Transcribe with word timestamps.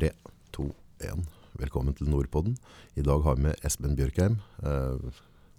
Tre, 0.00 0.14
to, 0.48 0.70
én. 1.04 1.26
Velkommen 1.60 1.92
til 1.92 2.08
Nordpodden. 2.08 2.54
I 2.96 3.02
dag 3.04 3.20
har 3.20 3.34
vi 3.36 3.42
med 3.50 3.64
Espen 3.68 3.98
Bjørkheim. 3.98 4.38
Eh, 4.64 4.96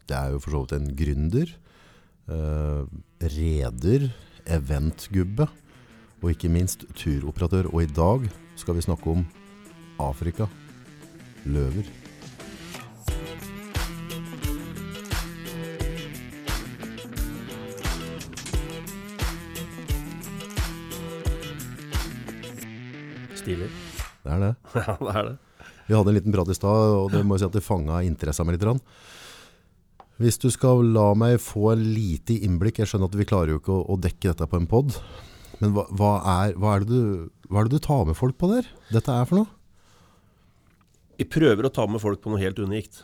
Det 0.09 0.17
er 0.17 0.31
jo 0.31 0.39
for 0.39 0.49
så 0.49 0.61
vidt 0.65 0.71
en 0.81 0.95
gründer. 0.97 1.49
eh, 2.27 2.85
Reder, 3.21 4.09
eventgubbe 4.47 5.47
og 6.23 6.29
ikke 6.31 6.49
minst 6.49 6.85
turoperatør. 6.95 7.69
Og 7.71 7.83
i 7.83 7.85
dag 7.85 8.31
skal 8.55 8.73
vi 8.73 8.81
snakke 8.81 9.07
om 9.11 9.27
Afrika. 9.99 10.47
Løver. 11.45 11.85
Ja, 24.87 24.97
det 24.99 25.15
er 25.15 25.31
det. 25.31 25.37
Vi 25.87 25.95
hadde 25.97 26.11
en 26.13 26.15
liten 26.15 26.35
prat 26.35 26.49
i 26.51 26.55
stad, 26.55 26.93
og 26.95 27.09
det 27.11 27.23
må 27.25 27.35
jeg 27.35 27.43
si 27.43 27.49
at 27.49 27.57
det 27.57 27.65
fanga 27.65 27.99
interessa 28.05 28.45
mi 28.47 28.55
litt. 28.55 28.83
Hvis 30.21 30.37
du 30.39 30.47
skal 30.53 30.83
la 30.93 31.09
meg 31.17 31.39
få 31.41 31.71
en 31.73 31.81
lite 31.95 32.35
innblikk 32.45 32.77
Jeg 32.77 32.91
skjønner 32.91 33.09
at 33.09 33.15
vi 33.17 33.25
klarer 33.25 33.55
jo 33.55 33.61
ikke 33.61 33.73
å, 33.73 33.85
å 33.89 33.97
dekke 33.97 34.29
dette 34.29 34.47
på 34.47 34.59
en 34.59 34.67
pod. 34.69 34.93
Men 35.61 35.73
hva, 35.75 35.87
hva, 35.97 36.11
er, 36.45 36.53
hva, 36.61 36.75
er 36.75 36.85
det 36.85 36.89
du, 36.91 37.31
hva 37.49 37.61
er 37.61 37.69
det 37.69 37.79
du 37.79 37.85
tar 37.85 38.05
med 38.09 38.17
folk 38.17 38.37
på 38.41 38.49
der? 38.51 38.69
Dette 38.93 39.13
er 39.13 39.27
for 39.29 39.41
noe? 39.41 39.49
Vi 41.17 41.27
prøver 41.29 41.67
å 41.67 41.73
ta 41.73 41.87
med 41.89 42.01
folk 42.01 42.21
på 42.21 42.31
noe 42.33 42.41
helt 42.41 42.61
unikt. 42.61 43.03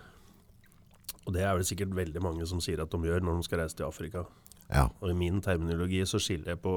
Og 1.28 1.36
det 1.36 1.44
er 1.44 1.58
vel 1.58 1.68
sikkert 1.68 1.94
veldig 1.98 2.24
mange 2.24 2.46
som 2.50 2.62
sier 2.64 2.82
at 2.82 2.94
de 2.94 3.10
gjør 3.10 3.26
når 3.26 3.42
de 3.42 3.50
skal 3.50 3.62
reise 3.62 3.78
til 3.78 3.90
Afrika. 3.90 4.24
Ja. 4.72 4.88
Og 5.02 5.12
i 5.12 5.18
min 5.18 5.42
terminologi 5.44 6.02
så 6.08 6.22
skiller 6.22 6.54
jeg 6.54 6.62
på 6.64 6.74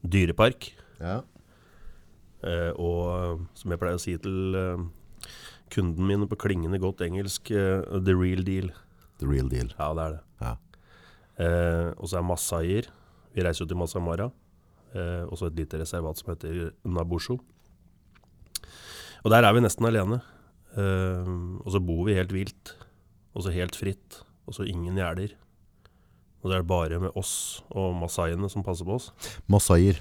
dyrepark 0.00 0.70
ja. 1.00 1.20
Eh, 2.46 2.70
og 2.76 3.46
som 3.58 3.72
jeg 3.72 3.80
pleier 3.80 3.98
å 3.98 4.02
si 4.02 4.16
til 4.22 4.58
eh, 4.58 4.84
kunden 5.70 6.06
min 6.06 6.26
på 6.30 6.38
klingende 6.40 6.80
godt 6.82 7.04
engelsk, 7.06 7.52
eh, 7.54 7.82
the 8.00 8.16
real 8.16 8.42
deal. 8.46 8.70
The 9.20 9.28
real 9.28 9.50
deal. 9.52 9.72
Ja, 9.78 9.92
det 9.96 10.06
er 10.06 10.16
det. 10.16 10.22
Ja. 10.40 10.54
Eh, 11.40 11.88
og 11.96 12.10
så 12.10 12.20
er 12.20 12.26
Masaier. 12.26 12.90
Vi 13.34 13.44
reiser 13.46 13.64
jo 13.64 13.70
til 13.70 13.80
Masai 13.80 14.02
Mara. 14.04 14.30
Eh, 14.90 15.24
og 15.28 15.38
så 15.38 15.48
et 15.48 15.58
lite 15.60 15.78
reservat 15.80 16.18
som 16.18 16.32
heter 16.32 16.72
Nabosho. 16.84 17.38
Og 19.20 19.32
der 19.32 19.44
er 19.44 19.54
vi 19.54 19.62
nesten 19.62 19.86
alene. 19.86 20.20
Eh, 20.74 21.30
og 21.60 21.70
så 21.74 21.82
bor 21.84 22.02
vi 22.08 22.18
helt 22.18 22.34
vilt. 22.34 22.74
Og 23.36 23.46
så 23.46 23.54
helt 23.54 23.78
fritt. 23.78 24.22
Og 24.48 24.56
så 24.56 24.66
ingen 24.66 24.98
gjerder. 24.98 25.36
Og 26.40 26.50
det 26.50 26.56
er 26.56 26.66
bare 26.66 27.00
med 27.02 27.16
oss 27.20 27.60
og 27.68 27.92
masaiene 28.00 28.48
som 28.50 28.64
passer 28.64 28.88
på 28.88 28.96
oss. 28.96 29.10
Masaier. 29.50 30.00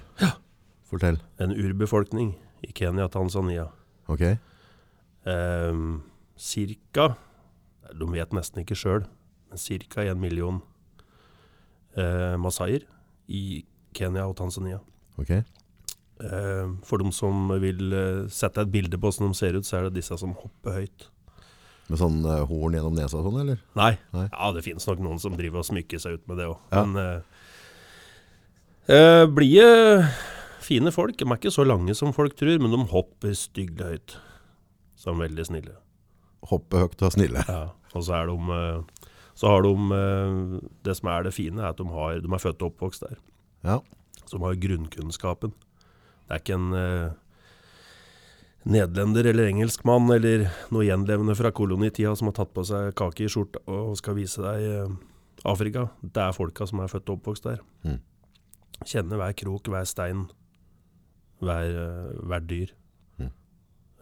Fortell. 0.90 1.20
En 1.40 1.52
urbefolkning 1.54 2.34
i 2.66 2.72
Kenya, 2.76 3.08
Tanzania. 3.14 3.68
Ok. 4.10 4.24
Eh, 5.30 5.82
cirka 6.40 7.12
De 7.94 8.06
vet 8.14 8.32
nesten 8.38 8.62
ikke 8.64 8.76
sjøl, 8.78 9.06
men 9.50 9.58
ca. 9.90 10.04
en 10.06 10.20
million 10.22 10.60
eh, 11.98 12.36
masaier 12.38 12.84
i 13.28 13.64
Kenya 13.98 14.28
og 14.30 14.36
Tanzania. 14.38 14.80
ok. 15.18 15.32
Eh, 16.20 16.68
for 16.84 17.00
de 17.00 17.12
som 17.16 17.48
vil 17.64 17.94
eh, 17.96 18.28
sette 18.30 18.62
et 18.62 18.72
bilde 18.74 18.98
på 19.00 19.08
åssen 19.10 19.30
de 19.32 19.34
ser 19.38 19.56
ut, 19.56 19.66
så 19.66 19.78
er 19.80 19.88
det 19.88 19.96
disse 20.02 20.18
som 20.20 20.34
hopper 20.36 20.72
høyt. 20.82 21.08
Med 21.90 21.98
sånn 21.98 22.20
eh, 22.28 22.44
horn 22.46 22.76
gjennom 22.78 22.94
nesa 22.98 23.18
og 23.18 23.26
sånn, 23.30 23.40
eller? 23.42 23.62
Nei, 23.80 23.94
Nei. 24.14 24.28
ja 24.30 24.50
det 24.54 24.62
finnes 24.68 24.86
nok 24.86 25.00
noen 25.02 25.22
som 25.24 25.34
driver 25.40 25.64
og 25.64 25.70
smykker 25.70 25.98
seg 26.04 26.20
ut 26.20 26.28
med 26.30 26.38
det 26.44 26.50
òg. 26.52 26.60
Ja. 26.76 26.84
Men 26.84 27.02
eh, 27.02 27.22
eh, 28.94 29.26
blide, 29.32 30.10
fine 30.70 30.94
folk. 30.94 31.18
De 31.20 31.28
er 31.28 31.40
ikke 31.40 31.54
så 31.54 31.66
lange 31.68 31.96
som 31.98 32.16
folk 32.16 32.38
tror, 32.40 32.60
men 32.62 32.74
de 32.74 32.82
hopper 32.94 33.36
stygt 33.38 33.82
høyt. 33.84 34.18
Så 35.00 35.10
de 35.10 35.18
er 35.18 35.26
veldig 35.28 35.46
snille. 35.48 35.78
Hoppe 36.50 36.84
høyt 36.84 37.02
og 37.04 37.16
snille. 37.16 37.44
Ja, 37.48 37.62
og 37.96 38.06
så 38.06 38.20
er 38.20 38.30
de 38.30 38.36
eh, 38.56 39.08
Så 39.40 39.48
har 39.50 39.64
de 39.66 39.72
eh, 39.96 40.60
Det 40.86 40.96
som 40.98 41.10
er 41.12 41.24
det 41.26 41.34
fine, 41.36 41.62
er 41.62 41.72
at 41.72 41.80
de, 41.80 41.88
har, 41.90 42.20
de 42.20 42.30
er 42.32 42.44
født 42.44 42.62
og 42.62 42.74
oppvokst 42.74 43.08
der. 43.08 43.18
Ja. 43.64 43.80
Så 44.26 44.38
de 44.38 44.44
har 44.46 44.62
grunnkunnskapen. 44.62 45.56
Det 46.28 46.36
er 46.36 46.44
ikke 46.44 46.60
en 46.60 46.74
eh, 46.78 47.12
nederlender 48.70 49.32
eller 49.32 49.50
engelskmann 49.50 50.12
eller 50.14 50.50
noe 50.70 50.86
gjenlevende 50.86 51.36
fra 51.40 51.52
kolonitida 51.56 52.12
som 52.16 52.30
har 52.30 52.38
tatt 52.38 52.52
på 52.54 52.66
seg 52.68 52.92
kake 53.00 53.26
i 53.26 53.32
skjorta 53.32 53.64
og 53.72 53.96
skal 53.98 54.18
vise 54.20 54.44
deg 54.44 54.92
Afrika. 55.48 55.88
Det 56.04 56.22
er 56.22 56.36
folka 56.36 56.68
som 56.68 56.84
er 56.84 56.92
født 56.92 57.10
og 57.10 57.22
oppvokst 57.22 57.48
der. 57.48 57.64
Mm. 57.88 58.02
Kjenner 58.86 59.20
hver 59.20 59.34
krok, 59.40 59.72
hver 59.72 59.88
stein, 59.88 60.28
hver, 61.42 62.14
hvert 62.28 62.48
dyr. 62.50 62.74
Mm. 63.20 63.30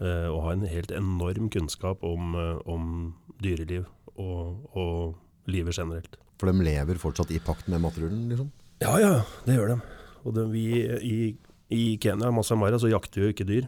Eh, 0.01 0.27
og 0.31 0.41
har 0.43 0.51
en 0.57 0.67
helt 0.69 0.91
enorm 0.91 1.49
kunnskap 1.53 2.03
om, 2.03 2.35
eh, 2.35 2.59
om 2.69 3.13
dyreliv 3.43 3.85
og, 4.17 4.69
og 4.77 5.15
livet 5.47 5.77
generelt. 5.77 6.17
For 6.39 6.51
de 6.51 6.63
lever 6.65 6.99
fortsatt 7.01 7.31
i 7.33 7.39
pakt 7.41 7.67
med 7.69 7.81
matrullen? 7.81 8.27
liksom? 8.29 8.51
Ja, 8.81 8.97
ja, 9.01 9.13
det 9.45 9.55
gjør 9.57 9.71
de. 9.75 9.79
Og 10.27 10.35
det, 10.35 10.43
vi 10.51 10.65
i, 11.01 11.19
i 11.73 11.97
Kenya, 12.01 12.29
Masai 12.31 12.57
Mara, 12.59 12.77
så 12.77 12.89
jakter 12.91 13.21
vi 13.21 13.25
jo 13.29 13.33
ikke 13.33 13.47
dyr. 13.47 13.67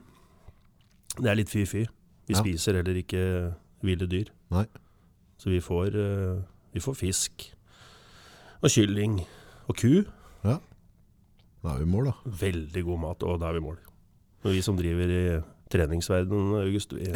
Det 1.19 1.30
er 1.31 1.40
litt 1.40 1.50
fy-fy. 1.50 1.86
Vi 2.30 2.36
Ja. 2.36 2.41
spiser 2.44 2.75
heller 2.78 2.94
ikke 3.00 3.56
ville 3.81 4.06
dyr. 4.07 4.30
Nei. 4.53 4.66
Så 5.40 5.50
vi 5.50 5.59
får, 5.63 5.96
eh, 5.97 6.41
vi 6.74 6.80
får 6.84 6.94
fisk 7.00 7.47
og 8.62 8.69
kylling 8.69 9.22
og 9.68 9.75
ku. 9.80 10.03
Da 11.64 11.74
er 11.74 11.81
vi 11.81 11.88
i 11.88 11.92
mål, 11.92 12.09
da. 12.12 12.34
Veldig 12.40 12.84
god 12.88 13.00
mat, 13.03 13.24
og 13.28 13.40
da 13.42 13.50
er 13.50 13.58
vi 13.58 13.62
i 13.64 13.66
mål. 13.68 13.80
Og 14.46 14.53
vi 14.56 14.62
som 14.64 14.78
driver 14.80 15.12
i 15.12 15.24
treningsverdenen, 15.70 16.53
August, 16.64 16.94
vi, 16.96 17.09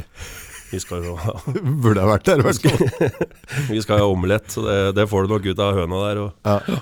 vi 0.73 0.79
skal 0.83 1.05
jo 1.07 1.13
ha, 1.17 1.33
Burde 1.83 2.03
ha 2.03 2.09
vært 2.11 2.27
der, 2.27 2.43
i 2.43 2.47
hvert 2.47 2.67
fall. 2.67 3.21
vi 3.73 3.79
skal 3.85 4.01
ha 4.03 4.09
omelett, 4.11 4.51
så 4.53 4.65
det, 4.67 4.75
det 4.99 5.07
får 5.09 5.25
du 5.29 5.33
nok 5.37 5.47
ut 5.53 5.63
av 5.63 5.77
høna 5.79 6.01
der. 6.09 6.23
Og, 6.25 6.49
Ja. 6.49 6.81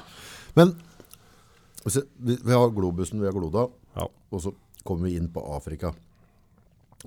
Men 0.57 0.73
vi 1.85 2.35
vi 2.43 2.51
har 2.51 2.73
globusen, 2.75 3.21
vi 3.21 3.29
har 3.29 3.33
gloda, 3.37 3.67
Ja. 3.97 4.07
og 4.09 4.41
så 4.43 4.51
kommer 4.83 5.07
vi 5.07 5.15
inn 5.21 5.29
på 5.31 5.43
Afrika. 5.55 5.93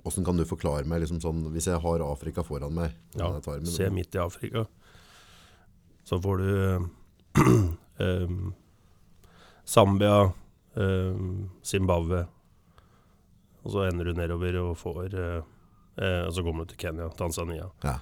Hvordan 0.03 0.25
kan 0.26 0.38
du 0.41 0.44
forklare 0.48 0.87
meg, 0.91 1.03
liksom 1.04 1.20
sånn, 1.22 1.43
hvis 1.54 1.69
jeg 1.70 1.78
har 1.82 2.03
Afrika 2.06 2.43
foran 2.47 2.72
meg? 2.75 2.94
Ja, 3.19 3.28
tarmen, 3.44 3.66
se 3.70 3.87
midt 3.94 4.14
i 4.16 4.22
Afrika. 4.22 4.64
Så 6.09 6.19
får 6.22 6.41
du 6.43 6.88
eh, 8.03 8.32
Zambia, 9.66 10.32
Zimbabwe. 11.65 12.25
Og 13.65 13.71
så 13.73 13.87
ender 13.89 14.05
du 14.11 14.12
nedover 14.19 14.57
og 14.61 14.77
får 14.77 15.15
eh, 15.15 15.43
eh, 15.97 16.27
Og 16.27 16.33
så 16.37 16.43
kommer 16.45 16.65
du 16.67 16.73
til 16.75 16.79
Kenya, 16.83 17.07
Tanzania. 17.17 17.71
Ja. 17.85 17.95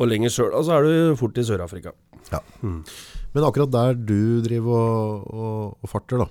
Og 0.00 0.08
lenger 0.08 0.30
sør 0.32 0.52
da, 0.54 0.62
så 0.64 0.78
er 0.78 0.86
du 0.86 1.16
fort 1.20 1.36
i 1.36 1.44
Sør-Afrika. 1.44 1.92
Ja 2.32 2.38
Men 2.62 3.44
akkurat 3.44 3.70
der 3.72 3.94
du 3.94 4.40
driver 4.44 4.76
og, 4.76 5.34
og, 5.34 5.78
og 5.82 5.88
farter, 5.90 6.22
da, 6.24 6.26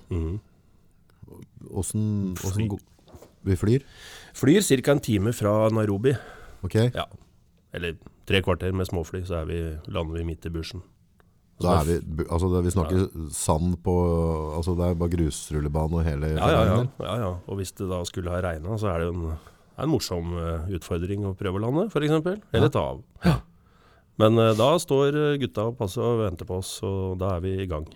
Åssen 1.70 2.34
hvordan, 2.40 2.54
Fly. 2.56 2.66
hvordan 2.66 3.26
vi 3.46 3.56
flyr? 3.56 3.84
Flyr 4.34 4.60
ca. 4.82 4.92
en 4.92 5.00
time 5.00 5.32
fra 5.32 5.68
Nairobi. 5.70 6.14
Ok, 6.62 6.74
Ja. 6.94 7.04
Eller 7.72 7.94
tre 8.26 8.40
kvarter 8.42 8.72
med 8.74 8.86
småfly, 8.86 9.22
så 9.24 9.34
er 9.42 9.44
vi, 9.46 9.58
lander 9.86 10.16
vi 10.18 10.24
midt 10.24 10.46
i 10.46 10.50
bushen. 10.50 10.82
Da 11.60 11.76
er 11.80 11.88
vi, 11.88 12.24
altså 12.24 12.48
det, 12.54 12.60
vi 12.64 12.72
snakker 12.72 13.02
sand 13.36 13.76
på, 13.84 13.94
altså 14.56 14.74
det 14.78 14.86
er 14.86 14.98
bare 15.00 15.12
grusrullebane 15.12 15.98
og 15.98 16.04
hele 16.06 16.32
Ja, 16.32 16.48
ja, 16.54 16.62
ja. 16.68 16.78
ja, 17.04 17.14
ja. 17.20 17.30
Og 17.46 17.60
hvis 17.60 17.72
det 17.76 17.88
da 17.90 18.00
skulle 18.08 18.32
ha 18.32 18.40
regna, 18.44 18.78
så 18.80 18.88
er 18.92 19.02
det 19.02 19.08
jo 19.10 19.14
en, 19.18 19.38
en 19.84 19.92
morsom 19.92 20.32
eh, 20.40 20.70
utfordring 20.78 21.26
å 21.28 21.34
prøve 21.38 21.60
å 21.60 21.64
lande, 21.66 21.86
f.eks. 21.92 22.16
Eller 22.16 22.68
Ja. 22.68 22.72
ta 22.72 22.84
av. 22.94 23.02
Men 24.20 24.40
eh, 24.40 24.54
da 24.56 24.70
står 24.80 25.18
eh, 25.20 25.38
gutta 25.42 25.68
og 25.68 25.76
passer 25.80 26.04
og 26.06 26.22
venter 26.24 26.48
på 26.48 26.60
oss, 26.62 26.78
og 26.86 27.18
da 27.20 27.34
er 27.36 27.44
vi 27.44 27.56
i 27.64 27.68
gang. 27.70 27.88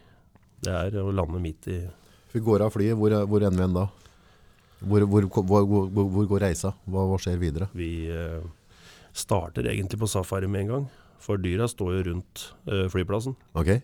Det 0.64 0.72
er 0.72 0.98
å 1.00 1.12
lande 1.12 1.41
midt 1.41 1.69
i 1.72 1.78
Vi 2.34 2.42
går 2.44 2.66
av 2.66 2.74
flyet, 2.74 2.98
hvor, 2.98 3.14
hvor 3.28 3.44
ender 3.44 3.56
vi 3.56 3.65
igjen 3.65 3.78
da? 3.78 3.86
Hvor, 4.84 5.06
hvor, 5.09 5.30
hvor, 5.48 6.09
hvor, 6.12 6.28
går 6.34 6.44
reisa? 6.50 6.74
Hva, 6.84 7.06
hva 7.09 7.16
skjer 7.22 7.41
videre? 7.41 7.71
Vi 7.72 8.10
starter 9.15 9.71
egentlig 9.71 10.00
på 10.03 10.09
safari 10.10 10.48
med 10.50 10.66
en 10.66 10.72
gang. 10.72 10.86
For 11.22 11.41
dyra 11.41 11.69
står 11.71 11.99
jo 11.99 12.07
rundt 12.11 12.49
eh, 12.69 12.87
flyplassen. 12.93 13.37
Ok, 13.55 13.77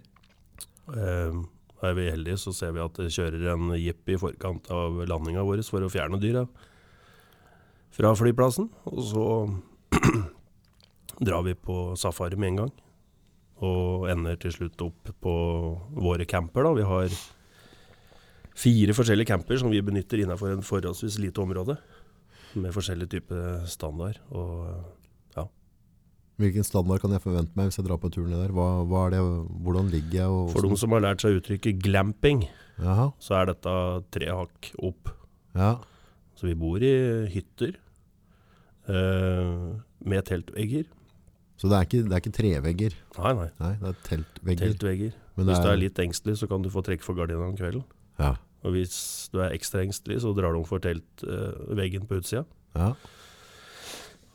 Eh, 0.96 1.40
er 1.80 1.94
vi 1.96 2.10
heldige, 2.10 2.36
så 2.40 2.52
ser 2.52 2.74
vi 2.76 2.82
at 2.82 2.98
det 2.98 3.12
kjører 3.14 3.54
en 3.54 3.72
jeep 3.78 4.08
i 4.10 4.18
forkant 4.20 4.68
av 4.74 5.00
landinga 5.08 5.44
vår 5.46 5.62
for 5.64 5.84
å 5.84 5.90
fjerne 5.92 6.20
dyra 6.20 6.44
fra 7.94 8.12
flyplassen. 8.18 8.68
Og 8.90 9.00
så 9.08 9.26
drar 11.26 11.44
vi 11.46 11.56
på 11.56 11.96
safari 12.00 12.36
med 12.36 12.52
en 12.52 12.62
gang. 12.64 12.74
Og 13.64 14.08
ender 14.12 14.38
til 14.40 14.54
slutt 14.54 14.84
opp 14.84 15.10
på 15.20 15.34
våre 15.96 16.26
camper. 16.28 16.64
Da. 16.64 16.74
Vi 16.76 16.86
har 16.88 17.16
fire 18.60 18.96
forskjellige 18.96 19.32
camper 19.32 19.60
som 19.60 19.72
vi 19.72 19.82
benytter 19.84 20.22
innenfor 20.22 20.52
en 20.52 20.64
forholdsvis 20.64 21.18
lite 21.20 21.42
område. 21.44 21.76
Med 22.60 22.72
forskjellig 22.76 23.08
type 23.12 23.40
standard. 23.68 24.20
Og 24.32 24.68
Hvilken 26.40 26.64
standard 26.64 27.02
kan 27.02 27.12
jeg 27.12 27.20
forvente 27.20 27.52
meg 27.58 27.68
hvis 27.68 27.76
jeg 27.80 27.84
drar 27.86 27.98
på 28.00 28.08
tur 28.14 28.24
ned 28.26 28.40
der? 28.40 28.52
Hva, 28.56 28.68
hva 28.88 29.02
det, 29.12 29.20
hvordan 29.60 29.90
ligger 29.92 30.16
jeg? 30.22 30.28
Og, 30.32 30.50
for 30.54 30.64
de 30.64 30.78
som 30.80 30.94
har 30.96 31.02
lært 31.04 31.20
seg 31.24 31.36
uttrykket 31.36 31.82
glamping, 31.84 32.46
Jaha, 32.80 33.10
så 33.20 33.36
er 33.42 33.50
dette 33.52 33.74
tre 34.16 34.30
hakk 34.32 34.70
opp. 34.90 35.12
ja. 35.58 35.74
Så 36.40 36.46
vi 36.48 36.54
bor 36.56 36.80
i 36.80 36.88
hytter 37.28 37.74
eh, 38.88 39.56
med 40.08 40.24
teltvegger. 40.24 40.86
Så 41.60 41.68
det 41.68 41.76
er 41.76 41.84
ikke, 41.88 41.98
det 42.08 42.14
er 42.16 42.22
ikke 42.22 42.32
trevegger, 42.38 42.94
Nei, 43.18 43.32
nei. 43.36 43.48
nei, 43.60 43.72
det 43.82 43.90
er 43.90 43.98
teltvegger. 44.06 44.70
Teltvegger. 44.70 45.10
Men 45.36 45.44
det 45.50 45.52
Hvis 45.52 45.60
du 45.60 45.68
er, 45.68 45.74
er 45.74 45.82
litt 45.82 46.00
engstelig, 46.00 46.38
så 46.40 46.48
kan 46.48 46.64
du 46.64 46.70
få 46.72 46.80
trekk 46.86 47.04
for 47.04 47.18
gardina 47.18 47.44
om 47.44 47.56
kvelden. 47.58 47.84
ja, 48.22 48.30
Og 48.64 48.72
hvis 48.72 49.28
du 49.32 49.42
er 49.44 49.52
ekstra 49.52 49.82
engstelig, 49.84 50.22
så 50.24 50.32
drar 50.36 50.56
du 50.56 50.62
om 50.62 50.64
for 50.68 50.80
teltveggen 50.80 52.08
på 52.08 52.16
utsida. 52.22 52.46
ja, 52.76 52.94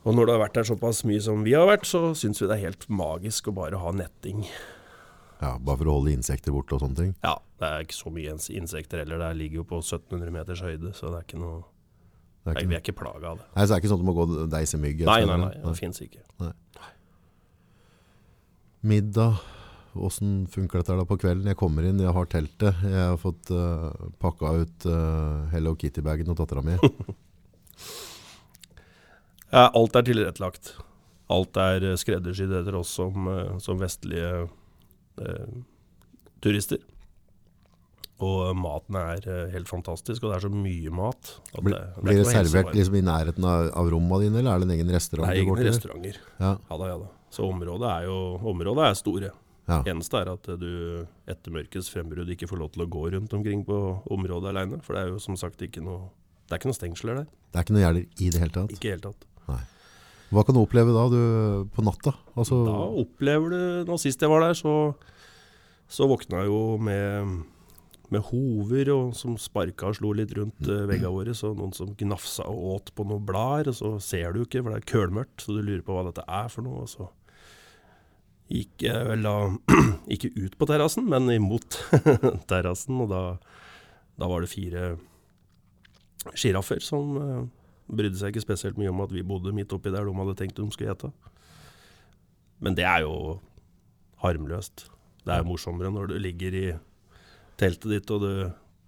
Og 0.06 0.14
når 0.14 0.28
du 0.28 0.32
har 0.36 0.42
vært 0.44 0.54
der 0.54 0.66
såpass 0.68 1.02
mye 1.08 1.20
som 1.22 1.40
vi 1.42 1.56
har 1.56 1.66
vært, 1.66 1.86
så 1.88 2.12
syns 2.14 2.38
vi 2.38 2.46
det 2.46 2.56
er 2.60 2.68
helt 2.68 2.84
magisk 2.92 3.48
å 3.50 3.56
bare 3.56 3.80
ha 3.82 3.90
netting. 3.94 4.44
ja, 5.40 5.56
bare 5.58 5.80
for 5.80 5.90
å 5.90 5.96
holde 5.98 6.12
insekter 6.14 6.54
borte 6.54 6.76
og 6.76 6.84
sånne 6.84 7.00
ting. 7.00 7.14
Ja, 7.26 7.34
det 7.58 7.70
er 7.70 7.86
ikke 7.86 7.96
så 7.98 8.12
mye 8.14 8.36
insekter 8.60 9.02
heller. 9.02 9.18
Det 9.24 9.32
ligger 9.40 9.62
jo 9.62 9.66
på 9.72 9.80
1700 9.82 10.30
meters 10.36 10.62
høyde, 10.62 10.94
så 10.94 11.10
det 11.10 11.18
er 11.18 11.26
ikke 11.26 11.42
noe 11.42 11.64
Det 12.46 12.52
er 12.52 12.60
ikke, 12.60 12.70
Vi 12.70 12.78
er 12.78 12.84
ikke 12.84 12.96
plaga 13.00 13.32
av 13.32 13.40
det. 13.40 13.48
nei, 13.56 13.64
så 13.64 13.68
det 13.72 13.74
er 13.74 13.82
ikke 13.82 13.90
sånn 13.90 13.98
at 13.98 14.04
du 14.04 14.06
må 14.06 14.14
gå 14.14 14.26
og 14.30 14.50
deise 14.52 14.78
mygg? 14.78 15.04
Nei, 15.10 15.20
nei, 15.26 15.36
nei. 15.42 15.52
Det 15.66 15.76
fins 15.80 15.98
ikke. 16.04 16.22
Middag, 18.86 19.40
hvordan 19.96 20.34
funker 20.52 20.78
dette 20.84 20.98
da 21.00 21.06
på 21.10 21.18
kvelden? 21.18 21.50
Jeg 21.50 21.58
kommer 21.58 21.82
inn, 21.88 21.98
jeg 21.98 22.14
har 22.14 22.28
teltet, 22.30 22.84
jeg 22.86 23.02
har 23.10 23.18
fått 23.18 23.50
uh, 23.50 23.90
pakka 24.22 24.52
ut 24.62 24.86
uh, 24.86 25.48
Hello 25.50 25.74
Kitty-bagen 25.74 26.30
og 26.30 26.38
dattera 26.38 26.62
mi. 26.62 26.78
Ja, 29.52 29.68
alt 29.74 29.96
er 29.96 30.02
tilrettelagt. 30.06 30.72
Alt 31.30 31.56
er 31.58 31.84
eh, 31.92 31.96
skreddersydd 31.98 32.52
etter 32.60 32.74
oss 32.78 32.90
som, 32.98 33.26
eh, 33.30 33.56
som 33.62 33.78
vestlige 33.80 34.48
eh, 35.22 35.56
turister. 36.44 36.78
Og 38.24 38.54
maten 38.56 38.96
er 38.96 39.26
eh, 39.28 39.50
helt 39.52 39.68
fantastisk, 39.68 40.24
og 40.24 40.32
det 40.32 40.36
er 40.38 40.44
så 40.46 40.52
mye 40.52 40.92
mat. 40.94 41.32
at 41.52 41.62
Blir, 41.64 41.74
det- 41.76 41.94
det 41.96 42.04
blir 42.06 42.22
det 42.22 42.26
servert 42.32 42.72
liksom 42.74 42.94
i 42.96 43.02
nærheten 43.04 43.44
av, 43.44 43.70
av 43.76 43.90
rommene 43.92 44.22
dine, 44.24 44.38
eller 44.40 44.54
er 44.54 44.58
det 44.62 44.68
en 44.70 44.76
egen 44.78 44.94
restaurant? 44.94 45.28
Det 45.28 45.36
er 45.36 45.42
egne 45.44 45.66
restauranter. 45.68 46.16
Ja, 46.40 46.52
Ja 46.70 46.78
da, 46.78 46.86
ja 46.94 46.98
da. 47.02 47.08
Så 47.30 47.44
området 47.50 47.90
er 47.90 48.06
jo 48.06 48.16
området 48.40 48.86
er 48.88 48.94
store. 48.96 49.30
ja. 49.68 49.82
Eneste 49.82 50.14
er 50.22 50.30
at 50.32 50.46
du 50.60 51.06
etter 51.28 51.50
mørkets 51.52 51.90
frembrudd 51.92 52.30
ikke 52.32 52.48
får 52.48 52.58
lov 52.62 52.70
til 52.72 52.86
å 52.86 52.88
gå 52.88 53.02
rundt 53.12 53.32
omkring 53.34 53.64
på 53.66 53.76
området 54.14 54.48
aleine. 54.54 54.80
For 54.82 54.94
det 54.94 55.02
er 55.02 55.08
jo 55.10 55.18
som 55.18 55.36
sagt 55.36 55.60
ikke 55.60 55.82
noe 55.82 56.08
Det 56.48 56.54
er 56.54 56.58
ikke 56.62 56.70
noe 56.70 56.78
stengsler 56.78 57.14
der. 57.18 57.26
Det 57.52 57.58
er 57.58 57.64
ikke 57.66 57.74
noe 57.74 57.82
gjerder 57.82 58.04
i 58.22 58.30
det 58.30 58.38
hele 58.40 58.54
tatt. 58.54 58.70
Ikke 58.70 58.86
i 58.86 58.90
det 58.94 58.94
hele 58.96 59.10
tatt. 59.12 59.24
Hva 60.34 60.42
kan 60.42 60.56
du 60.56 60.62
oppleve 60.64 60.94
da, 60.94 61.04
du, 61.10 61.66
på 61.74 61.84
natta? 61.86 62.16
Altså, 62.34 62.64
Da 62.66 62.78
opplever 63.02 63.52
du 63.52 63.90
Nå 63.90 63.98
sist 64.02 64.22
jeg 64.22 64.32
var 64.32 64.42
der, 64.42 64.56
så, 64.58 64.94
så 65.86 66.08
våkna 66.10 66.42
jeg 66.42 66.50
jo 66.50 66.62
med, 66.82 67.36
med 68.10 68.24
hover 68.32 68.90
og, 68.94 69.12
som 69.18 69.36
sparka 69.38 69.92
og 69.92 69.98
slo 70.00 70.10
litt 70.18 70.34
rundt 70.36 70.66
uh, 70.66 70.86
veggene 70.90 71.14
våre. 71.14 71.34
Så 71.36 71.52
noen 71.54 71.74
som 71.76 71.94
gnafsa 71.98 72.48
og 72.50 72.72
åt 72.74 72.94
på 72.98 73.06
noen 73.06 73.22
blader, 73.26 73.70
og 73.70 73.78
så 73.78 73.92
ser 74.02 74.34
du 74.34 74.42
ikke, 74.42 74.64
for 74.64 74.74
det 74.74 74.82
er 74.82 74.90
kølmørkt. 74.90 75.46
Så 75.46 75.54
du 75.54 75.62
lurer 75.62 75.84
på 75.86 75.94
hva 75.94 76.08
dette 76.08 76.26
er 76.26 76.50
for 76.52 76.66
noe. 76.66 76.82
Og 76.86 76.90
så 76.90 77.08
gikk 78.50 78.86
jeg 78.88 79.06
vel 79.06 79.26
da 79.26 79.36
ikke 80.16 80.32
ut 80.34 80.58
på 80.58 80.68
terrassen, 80.70 81.06
men 81.10 81.30
imot 81.36 81.78
terrassen. 82.50 82.98
Og 83.04 83.14
da, 83.14 83.22
da 84.18 84.30
var 84.32 84.42
det 84.42 84.50
fire 84.50 84.96
sjiraffer 86.34 86.82
som 86.82 87.14
eh, 87.20 87.46
brydde 87.86 88.18
seg 88.18 88.34
ikke 88.34 88.44
spesielt 88.44 88.78
mye 88.80 88.90
om 88.90 89.02
at 89.04 89.12
vi 89.14 89.24
bodde 89.26 89.54
midt 89.54 89.72
oppi 89.74 89.92
der 89.94 90.06
de 90.06 90.14
hadde 90.18 90.36
tenkt 90.38 90.58
de 90.58 90.66
skulle 90.74 90.90
gjete. 90.90 91.12
Men 92.60 92.76
det 92.78 92.86
er 92.88 93.04
jo 93.04 93.40
harmløst. 94.22 94.86
Det 95.26 95.34
er 95.34 95.42
jo 95.42 95.50
morsommere 95.50 95.92
når 95.92 96.10
du 96.10 96.16
ligger 96.22 96.54
i 96.56 96.66
teltet 97.60 97.92
ditt 97.92 98.12
og 98.14 98.24
du, 98.24 98.32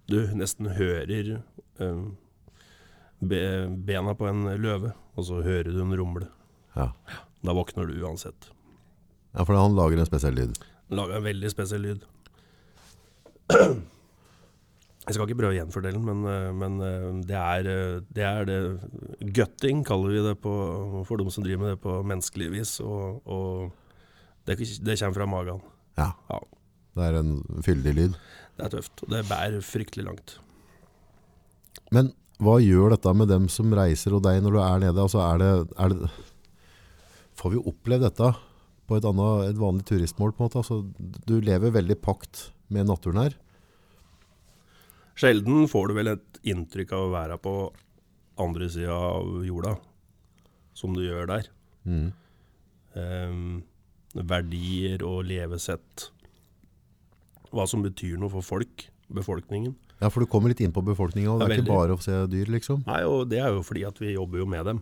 du 0.09 0.17
nesten 0.37 0.71
hører 0.77 1.41
um, 1.79 2.17
be, 3.19 3.41
bena 3.85 4.15
på 4.17 4.27
en 4.29 4.47
løve, 4.61 4.93
og 5.15 5.27
så 5.27 5.41
hører 5.45 5.71
du 5.71 5.81
en 5.83 5.97
rumle. 5.99 6.29
ja. 6.75 6.91
Da 7.39 7.53
våkner 7.55 7.87
du 7.87 8.01
uansett. 8.03 8.49
ja, 9.31 9.45
for 9.45 9.55
han 9.55 9.71
lager 9.77 10.01
en 10.01 10.07
spesiell 10.09 10.35
lyd. 10.35 10.57
Han 10.89 10.97
lager 10.99 11.15
en 11.21 11.23
veldig 11.23 11.51
spesiell 11.53 11.85
lyd. 11.85 12.01
Jeg 15.09 15.15
skal 15.17 15.25
ikke 15.25 15.39
prøve 15.39 15.55
å 15.55 15.57
gjenfordele 15.57 15.97
den, 15.97 16.05
men, 16.05 16.19
eh, 16.29 16.51
men 16.53 16.75
eh, 16.85 17.05
det, 17.25 17.37
er, 17.39 17.67
eh, 17.71 18.01
det 18.13 18.25
er 18.27 18.43
det 18.45 18.57
Gutting 19.33 19.81
kaller 19.87 20.13
vi 20.13 20.21
det 20.21 20.35
på, 20.43 20.53
for 21.09 21.17
de 21.17 21.33
som 21.33 21.45
driver 21.45 21.63
med 21.63 21.73
det 21.73 21.79
på 21.81 21.95
menneskelig 22.05 22.49
vis. 22.53 22.75
Og, 22.85 23.17
og 23.25 24.45
det, 24.45 24.59
det 24.85 24.99
kommer 25.01 25.17
fra 25.17 25.29
magen. 25.31 25.63
Ja. 25.97 26.11
Ja. 26.29 26.39
Det 26.99 27.07
er 27.07 27.17
en 27.23 27.33
fyldig 27.65 27.95
lyd. 27.97 28.21
Det 28.59 28.67
er 28.67 28.71
tøft, 28.75 29.01
og 29.07 29.09
det 29.15 29.23
bærer 29.31 29.65
fryktelig 29.65 30.05
langt. 30.05 30.37
Men 31.95 32.13
hva 32.43 32.59
gjør 32.61 32.93
dette 32.93 33.17
med 33.17 33.33
dem 33.33 33.49
som 33.49 33.73
reiser 33.73 34.13
og 34.13 34.23
deg 34.27 34.43
når 34.45 34.55
du 34.55 34.61
er 34.61 34.85
nede? 34.85 35.09
Altså, 35.09 35.23
er 35.25 35.41
det, 35.41 35.51
er 35.73 35.95
det, 35.95 36.13
får 37.39 37.55
vi 37.55 37.65
oppleve 37.73 38.05
dette 38.05 38.33
på 38.85 38.97
et, 38.99 39.09
annet, 39.09 39.49
et 39.49 39.59
vanlig 39.65 39.89
turistmål? 39.89 40.37
på 40.37 40.43
en 40.43 40.51
måte? 40.51 40.61
Altså, 40.61 40.83
du 41.25 41.39
lever 41.41 41.73
veldig 41.81 41.97
pakt 42.05 42.51
med 42.69 42.91
naturen 42.93 43.25
her. 43.25 43.39
Sjelden 45.19 45.67
får 45.67 45.89
du 45.89 45.97
vel 45.97 46.13
et 46.13 46.39
inntrykk 46.47 46.93
av 46.95 47.05
å 47.05 47.11
være 47.11 47.37
på 47.43 47.53
andre 48.39 48.69
sida 48.71 48.95
av 48.95 49.41
jorda, 49.43 49.73
som 50.77 50.93
du 50.95 51.01
gjør 51.03 51.27
der. 51.27 51.49
Mm. 51.83 52.05
Um, 52.95 53.41
verdier 54.15 55.03
og 55.03 55.25
levesett. 55.27 56.07
Hva 57.51 57.65
som 57.67 57.83
betyr 57.83 58.15
noe 58.21 58.31
for 58.31 58.45
folk, 58.45 58.87
befolkningen. 59.11 59.75
Ja, 59.99 60.07
for 60.07 60.23
du 60.23 60.29
kommer 60.31 60.53
litt 60.53 60.61
inn 60.63 60.71
på 60.71 60.85
befolkninga, 60.85 61.35
det 61.41 61.49
Ja, 61.49 61.51
er 61.51 61.59
ikke 61.59 61.73
bare 61.73 61.97
å 61.97 62.03
se 62.03 62.15
dyr, 62.31 62.47
liksom. 62.55 62.85
Nei, 62.87 63.01
og 63.03 63.27
Det 63.27 63.41
er 63.43 63.51
jo 63.51 63.65
fordi 63.65 63.83
at 63.89 63.99
vi 63.99 64.13
jobber 64.13 64.39
jo 64.39 64.47
med 64.47 64.65
dem. 64.71 64.79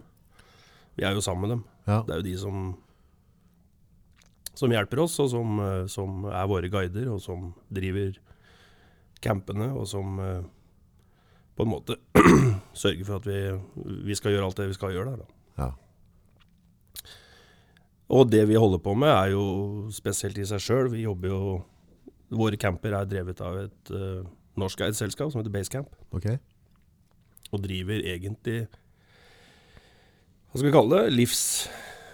Vi 0.97 1.05
er 1.07 1.17
jo 1.17 1.23
sammen 1.25 1.47
med 1.47 1.55
dem. 1.55 1.63
Ja, 1.87 2.03
Det 2.03 2.13
er 2.13 2.21
jo 2.21 2.27
de 2.27 2.37
som, 2.37 2.75
som 4.53 4.69
hjelper 4.69 5.01
oss, 5.01 5.17
og 5.23 5.31
som, 5.33 5.59
eh, 5.65 5.87
som 5.89 6.25
er 6.29 6.45
våre 6.45 6.69
guider, 6.69 7.09
og 7.09 7.21
som 7.21 7.53
driver 7.73 8.13
campene, 9.23 9.71
og 9.73 9.87
som 9.89 10.19
eh, 10.23 10.45
på 11.57 11.65
en 11.65 11.71
måte 11.71 11.97
sørger 12.83 13.05
for 13.07 13.17
at 13.19 13.27
vi, 13.27 13.39
vi 14.05 14.15
skal 14.17 14.35
gjøre 14.35 14.49
alt 14.49 14.59
det 14.61 14.69
vi 14.71 14.77
skal 14.77 14.93
gjøre 14.95 15.13
der. 15.13 15.23
Da. 15.23 15.63
ja. 15.63 15.71
Og 18.07 18.29
det 18.31 18.45
vi 18.47 18.55
holder 18.55 18.79
på 18.79 18.93
med 18.95 19.11
er 19.11 19.33
jo 19.33 19.45
spesielt 19.91 20.37
i 20.39 20.45
seg 20.47 20.61
sjøl. 20.63 20.91
Vi 20.93 21.07
jobber 21.07 21.33
jo 21.33 21.41
Våre 22.27 22.57
camper 22.59 22.91
er 22.91 23.07
drevet 23.07 23.39
av 23.39 23.55
et 23.55 23.89
uh, 23.95 24.19
norskeid 24.59 24.97
selskap 24.97 25.29
som 25.31 25.39
heter 25.39 25.53
Basecamp. 25.53 25.93
Okay. 26.11 26.35
og 27.55 27.61
driver 27.63 28.01
egentlig 28.03 28.65
Hva 30.51 30.57
skal 30.57 30.67
vi 30.67 30.73
kalle 30.75 30.97
det? 30.97 31.13
Livs, 31.15 31.43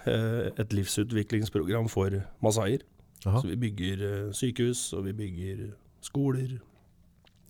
uh, 0.06 0.52
et 0.54 0.76
livsutviklingsprogram 0.76 1.90
for 1.90 2.14
masaier. 2.42 2.86
Så 3.24 3.42
vi 3.48 3.56
bygger 3.58 4.04
uh, 4.04 4.30
sykehus, 4.36 4.92
og 4.92 5.08
vi 5.08 5.16
bygger 5.18 5.66
skoler. 6.04 6.60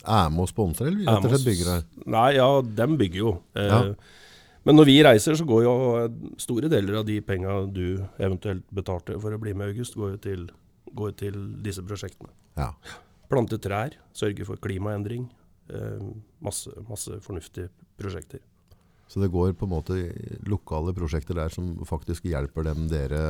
Er 0.06 0.28
med 0.30 0.44
og 0.44 0.50
sponser, 0.50 0.86
eller 0.90 1.06
rett 1.08 1.24
og 1.24 1.32
slett 1.34 1.46
bygger 1.48 1.70
her? 1.72 1.84
Nei, 2.14 2.28
ja, 2.36 2.48
dem 2.62 2.98
bygger 3.00 3.20
jo. 3.22 3.32
Eh, 3.56 3.70
Ja. 3.70 3.82
Men 4.64 4.76
når 4.78 4.86
vi 4.88 5.02
reiser, 5.04 5.36
så 5.36 5.44
går 5.44 5.62
jo 5.66 5.72
eh, 6.00 6.14
store 6.40 6.70
deler 6.72 6.96
av 7.02 7.04
de 7.04 7.18
penga 7.20 7.66
du 7.68 7.98
eventuelt 8.18 8.64
betalte 8.72 9.18
for 9.20 9.34
å 9.36 9.38
bli 9.40 9.52
med 9.52 9.68
i 9.68 9.74
august, 9.74 9.94
går 10.00 10.14
jo 10.14 10.20
til, 10.24 10.46
går 10.96 11.12
til 11.20 11.36
disse 11.62 11.84
prosjektene. 11.84 12.30
Ja. 12.56 12.70
Plante 13.28 13.58
trær, 13.60 13.92
sørge 14.16 14.46
for 14.48 14.56
klimaendring. 14.56 15.26
Eh, 15.68 16.00
masse, 16.40 16.72
masse 16.88 17.20
fornuftige 17.24 17.68
prosjekter. 18.00 18.40
Så 19.06 19.20
det 19.20 19.28
går 19.30 19.52
på 19.52 19.66
en 19.68 19.74
måte 19.74 19.98
lokale 20.48 20.94
prosjekter 20.96 21.36
der 21.36 21.52
som 21.52 21.74
faktisk 21.84 22.24
hjelper 22.24 22.64
dem 22.64 22.86
dere 22.88 23.20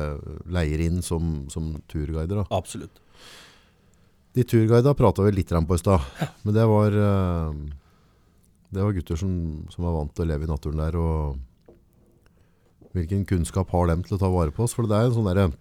leier 0.47 0.79
inn 0.87 1.01
som, 1.03 1.49
som 1.51 1.73
turguider. 1.91 2.39
Da. 2.39 2.45
Absolutt. 2.55 3.01
De 4.35 4.43
turguida 4.43 4.91
prata 4.93 5.23
vi 5.23 5.31
litt 5.31 5.49
på 5.49 5.75
i 5.75 5.79
stad, 5.79 6.01
men 6.43 6.55
det 6.55 6.65
var, 6.67 6.91
eh, 6.91 7.53
det 8.69 8.83
var 8.83 8.95
gutter 8.95 9.15
som, 9.15 9.31
som 9.71 9.85
var 9.87 9.95
vant 9.95 10.11
til 10.15 10.25
å 10.25 10.29
leve 10.33 10.43
i 10.43 10.51
naturen 10.51 10.81
der. 10.83 10.97
og 10.99 11.37
Hvilken 12.95 13.25
kunnskap 13.27 13.71
har 13.71 13.87
dem 13.87 14.03
til 14.03 14.17
å 14.17 14.19
ta 14.19 14.31
vare 14.31 14.51
på 14.55 14.65
oss? 14.65 14.75
For 14.75 14.87
det 14.87 14.97
er 14.97 15.07
en 15.09 15.15
sånn 15.15 15.29
derre 15.29 15.53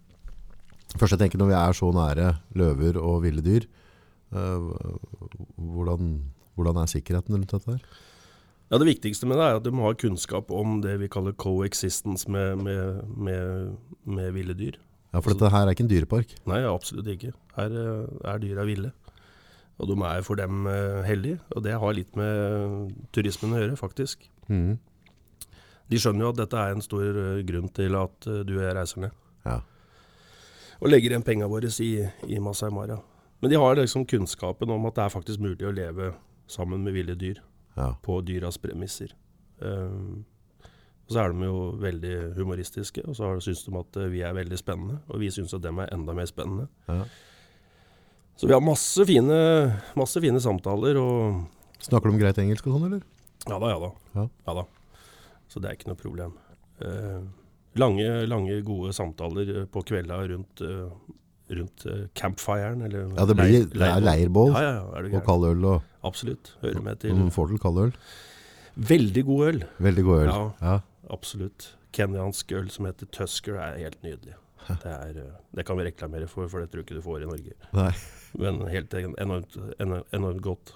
Først 0.94 1.16
jeg 1.16 1.24
tenker 1.24 1.40
når 1.40 1.48
vi 1.48 1.54
er 1.58 1.74
så 1.74 1.88
nære 1.90 2.26
løver 2.54 2.98
og 3.00 3.24
ville 3.24 3.42
dyr, 3.42 3.64
eh, 4.30 4.66
hvordan, 5.58 6.12
hvordan 6.54 6.78
er 6.78 6.90
sikkerheten 6.92 7.34
rundt 7.34 7.50
dette 7.50 7.72
her? 7.72 7.80
Ja, 8.70 8.78
Det 8.78 8.86
viktigste 8.86 9.26
med 9.26 9.38
det 9.38 9.48
er 9.48 9.58
at 9.58 9.64
du 9.66 9.72
må 9.74 9.88
ha 9.88 9.94
kunnskap 9.98 10.52
om 10.54 10.80
det 10.84 10.96
vi 11.02 11.10
kaller 11.10 11.34
coexistence 11.34 12.30
med, 12.30 12.62
med, 12.62 13.02
med, 13.10 13.74
med 14.06 14.30
ville 14.36 14.54
dyr. 14.54 14.78
Ja, 15.14 15.20
For 15.22 15.30
dette 15.30 15.50
her 15.52 15.62
er 15.68 15.76
ikke 15.76 15.84
en 15.84 15.90
dyrepark. 15.92 16.32
Nei, 16.50 16.64
absolutt 16.66 17.06
ikke. 17.12 17.30
Her 17.54 17.74
eh, 17.78 18.14
er 18.32 18.40
dyra 18.42 18.64
ville. 18.66 18.90
Og 19.78 19.90
de 19.90 19.94
er 20.08 20.24
for 20.26 20.38
dem 20.38 20.66
eh, 20.70 21.04
heldige. 21.06 21.38
Og 21.54 21.62
det 21.62 21.76
har 21.78 21.94
litt 21.94 22.18
med 22.18 22.90
turismen 23.14 23.54
å 23.54 23.60
gjøre, 23.62 23.78
faktisk. 23.78 24.26
Mm. 24.50 24.74
De 25.90 26.00
skjønner 26.00 26.26
jo 26.26 26.32
at 26.34 26.40
dette 26.42 26.58
er 26.58 26.74
en 26.74 26.82
stor 26.82 27.06
eh, 27.06 27.44
grunn 27.46 27.70
til 27.78 27.94
at 28.00 28.26
du 28.26 28.52
og 28.56 28.64
jeg 28.64 28.74
reiser 28.74 29.04
ned. 29.06 29.14
Ja. 29.46 29.60
Og 30.82 30.90
legger 30.90 31.14
igjen 31.14 31.26
penga 31.26 31.46
våre 31.50 31.70
i, 31.84 31.92
i 32.26 32.42
Masai 32.42 32.72
Mara. 32.74 32.98
Men 33.38 33.52
de 33.52 33.60
har 33.60 33.78
liksom 33.78 34.06
kunnskapen 34.10 34.70
om 34.74 34.90
at 34.90 34.98
det 34.98 35.06
er 35.06 35.14
faktisk 35.14 35.42
mulig 35.44 35.66
å 35.68 35.74
leve 35.74 36.10
sammen 36.50 36.82
med 36.82 36.96
ville 36.96 37.14
dyr 37.14 37.38
Ja. 37.76 37.92
på 38.02 38.18
dyras 38.26 38.58
premisser. 38.58 39.14
Um, 39.62 40.24
og 41.04 41.12
så 41.12 41.20
er 41.20 41.32
de 41.34 41.44
jo 41.44 41.58
veldig 41.82 42.14
humoristiske, 42.38 43.02
og 43.08 43.14
så 43.18 43.34
syns 43.44 43.64
de 43.66 43.74
at 43.78 43.96
eh, 44.00 44.08
vi 44.12 44.22
er 44.24 44.32
veldig 44.36 44.58
spennende. 44.58 44.98
Og 45.12 45.20
vi 45.20 45.28
syns 45.34 45.52
at 45.54 45.62
dem 45.62 45.78
er 45.84 45.92
enda 45.92 46.14
mer 46.16 46.26
spennende. 46.30 46.68
Ja. 46.88 47.04
Så 48.36 48.48
vi 48.48 48.54
har 48.56 48.62
masse 48.64 49.04
fine, 49.06 49.36
masse 49.94 50.20
fine 50.24 50.40
samtaler, 50.42 50.96
og 50.98 51.44
Snakker 51.84 52.08
om 52.08 52.16
greit 52.18 52.38
engelsk 52.40 52.66
og 52.70 52.78
sånn, 52.78 52.86
eller? 52.88 53.02
Ja 53.44 53.58
da, 53.60 53.68
ja 53.74 53.78
da. 53.82 53.90
Ja. 54.16 54.22
Ja 54.48 54.54
da. 54.62 54.64
Så 55.52 55.60
det 55.60 55.68
er 55.68 55.76
ikke 55.76 55.90
noe 55.90 56.00
problem. 56.00 56.32
Eh, 56.80 57.20
lange, 57.76 58.06
lange, 58.30 58.56
gode 58.64 58.94
samtaler 58.96 59.50
eh, 59.52 59.66
på 59.70 59.82
kvelda 59.86 60.22
rundt, 60.30 60.62
eh, 60.64 61.12
rundt 61.58 61.84
campfiren. 62.16 62.80
Eller 62.88 63.10
Ja, 63.18 63.26
det 63.28 63.36
blir 63.36 63.66
leir- 63.76 63.98
er 63.98 64.00
leirbål 64.08 64.54
Ja, 64.56 64.62
ja, 64.64 64.72
ja, 64.78 64.86
og 64.88 64.94
kaldøl. 64.96 65.26
kald 65.28 65.44
øl 65.50 65.68
og 65.74 65.82
Absolutt. 66.08 66.54
Hører 66.64 66.82
med 66.88 66.98
til. 67.04 67.12
Noen 67.20 67.30
får 67.36 67.52
til 67.52 67.58
kald 67.62 67.82
øl. 67.84 67.92
Veldig 68.74 69.24
god 69.28 69.46
øl. 69.52 69.60
Veldig 69.84 70.04
god 70.08 70.24
øl. 70.24 70.32
Ja. 70.64 70.74
Absolutt. 71.12 71.74
Kenyansk 71.94 72.52
øl 72.56 72.70
som 72.70 72.86
heter 72.88 73.06
Tusker 73.12 73.58
er 73.60 73.76
helt 73.82 74.00
nydelig. 74.02 74.34
Det, 74.64 74.88
er, 74.88 75.18
eh, 75.20 75.32
det 75.54 75.66
kan 75.68 75.76
vi 75.76 75.84
reklamere 75.84 76.26
for, 76.30 76.48
for 76.48 76.60
det 76.64 76.70
tror 76.72 76.80
jeg 76.80 76.86
ikke 76.88 76.96
du 76.96 77.04
får 77.04 77.22
i 77.22 77.28
Norge. 77.28 77.52
Nei. 77.76 77.90
Men 78.40 78.62
helt 78.72 78.94
en- 78.96 79.14
enormt, 79.20 79.58
enormt, 79.78 80.08
enormt 80.16 80.40
godt. 80.42 80.72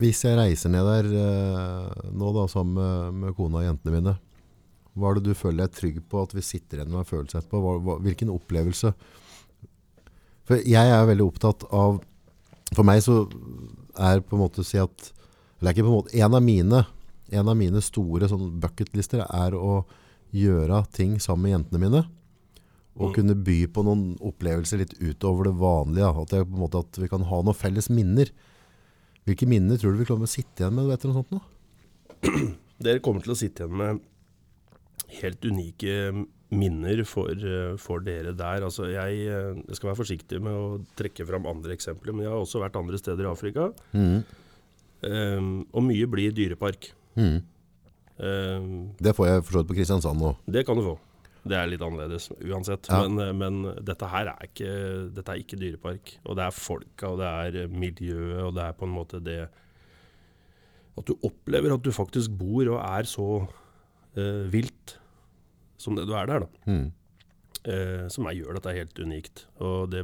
Hvis 0.00 0.22
jeg 0.24 0.36
reiser 0.38 0.72
ned 0.72 0.86
der 0.88 1.08
eh, 1.12 2.04
nå 2.16 2.30
da, 2.32 2.46
sammen 2.48 2.72
med, 2.78 3.16
med 3.20 3.34
kona 3.36 3.60
og 3.60 3.66
jentene 3.66 3.92
mine, 3.98 4.14
hva 4.96 5.10
er 5.10 5.18
det 5.18 5.26
du 5.28 5.34
føler 5.36 5.66
deg 5.66 5.74
trygg 5.76 5.98
på 6.10 6.22
at 6.24 6.32
vi 6.34 6.40
sitter 6.44 6.80
igjen 6.80 6.88
med 6.92 7.02
en 7.02 7.08
følelse 7.10 7.36
etterpå? 7.42 7.60
Hva, 7.60 7.74
hva, 7.84 7.96
hvilken 8.06 8.32
opplevelse? 8.32 8.94
For 10.48 10.64
jeg 10.64 10.94
er 10.94 11.04
veldig 11.06 11.26
opptatt 11.28 11.66
av 11.70 12.00
For 12.74 12.86
meg 12.86 13.02
så 13.04 13.20
er 14.00 14.22
på 14.24 14.34
en 14.34 14.40
måte 14.42 14.64
å 14.64 14.66
si 14.66 14.80
at 14.82 15.04
Eller 15.60 15.74
ikke 15.76 15.84
på 15.84 15.90
en 15.92 15.98
måte 16.00 16.16
En 16.18 16.34
av 16.34 16.42
mine, 16.42 16.80
en 17.30 17.48
av 17.50 17.56
mine 17.58 17.80
store 17.84 18.28
sånn 18.30 18.58
bucketlister 18.62 19.22
er 19.24 19.56
å 19.56 19.84
gjøre 20.34 20.84
ting 20.94 21.18
sammen 21.22 21.46
med 21.46 21.54
jentene 21.56 21.82
mine. 21.82 22.02
Og 23.00 23.10
Mm. 23.10 23.14
kunne 23.14 23.34
by 23.44 23.66
på 23.66 23.84
noen 23.86 24.18
opplevelser 24.18 24.78
litt 24.82 24.94
utover 25.00 25.44
det 25.44 25.54
vanlige. 25.54 26.10
At, 26.22 26.30
jeg, 26.30 26.46
måte, 26.46 26.82
at 26.82 26.98
vi 26.98 27.08
kan 27.08 27.22
ha 27.22 27.42
noen 27.42 27.56
felles 27.56 27.88
minner. 27.88 28.30
Hvilke 29.26 29.46
minner 29.46 29.78
tror 29.78 29.92
du 29.94 29.98
vi 30.02 30.08
kommer 30.08 30.26
til 30.26 30.32
å 30.32 30.36
sitte 30.42 30.64
igjen 30.64 30.74
med 30.74 30.90
etter 30.90 31.08
noe 31.08 31.22
sånt 31.22 31.30
nå? 31.30 31.40
Dere 32.84 33.00
kommer 33.04 33.22
til 33.22 33.32
å 33.32 33.38
sitte 33.38 33.64
igjen 33.64 33.76
med 33.76 34.00
helt 35.20 35.44
unike 35.44 36.26
minner 36.50 37.04
for, 37.06 37.30
eh, 37.30 37.76
for 37.78 38.02
dere 38.02 38.32
der. 38.36 38.64
Altså 38.66 38.88
jeg, 38.90 39.26
eh, 39.30 39.62
jeg 39.68 39.76
skal 39.78 39.90
være 39.92 40.00
forsiktig 40.02 40.40
med 40.42 40.52
å 40.52 40.84
trekke 40.98 41.26
fram 41.26 41.46
andre 41.46 41.76
eksempler, 41.76 42.12
men 42.12 42.26
jeg 42.26 42.32
har 42.32 42.42
også 42.42 42.62
vært 42.62 42.78
andre 42.80 42.98
steder 42.98 43.26
i 43.26 43.30
Afrika. 43.30 43.70
Mm. 43.94 44.24
Um, 45.00 45.66
og 45.72 45.86
mye 45.86 46.08
blir 46.10 46.34
dyrepark. 46.36 46.90
Mhm. 47.16 47.40
Uh, 48.20 48.90
Det 49.00 49.14
får 49.16 49.26
jeg 49.30 49.44
forstått 49.48 49.68
på 49.70 49.74
Kristiansand 49.78 50.20
nå. 50.20 50.34
det 50.44 50.66
kan 50.68 50.76
du 50.76 50.82
få. 50.84 50.98
Det 51.40 51.56
er 51.56 51.70
litt 51.70 51.80
annerledes 51.80 52.28
uansett. 52.44 52.88
Ja. 52.90 53.00
Men, 53.08 53.18
eh, 53.24 53.32
men 53.32 53.62
dette 53.86 54.08
her 54.12 54.28
er 54.28 54.44
ikke, 54.44 54.72
dette 55.16 55.32
er 55.32 55.40
ikke 55.40 55.56
dyrepark. 55.56 56.18
Og 56.26 56.36
det 56.36 56.44
er 56.44 56.52
folka, 56.52 57.08
og 57.08 57.16
det 57.22 57.30
er 57.30 57.62
eh, 57.62 57.70
miljøet, 57.72 58.42
og 58.44 58.54
det 58.58 58.66
er 58.66 58.76
på 58.76 58.84
en 58.84 58.92
måte 58.92 59.22
det 59.24 59.48
At 60.98 61.06
du 61.08 61.14
opplever 61.24 61.72
at 61.72 61.82
du 61.82 61.88
faktisk 61.96 62.34
bor 62.36 62.68
og 62.74 62.80
er 62.82 63.06
så 63.08 63.46
uh, 64.18 64.52
vilt 64.52 64.98
som 65.80 65.94
det 65.96 66.04
du 66.04 66.12
er 66.12 66.26
der, 66.28 66.44
da. 66.44 66.48
Mm. 66.66 66.90
Uh, 67.64 68.04
som 68.12 68.26
jeg 68.28 68.42
gjør 68.42 68.58
dette 68.58 68.74
helt 68.76 68.98
unikt. 69.00 69.46
Og 69.64 69.88
det, 69.94 70.02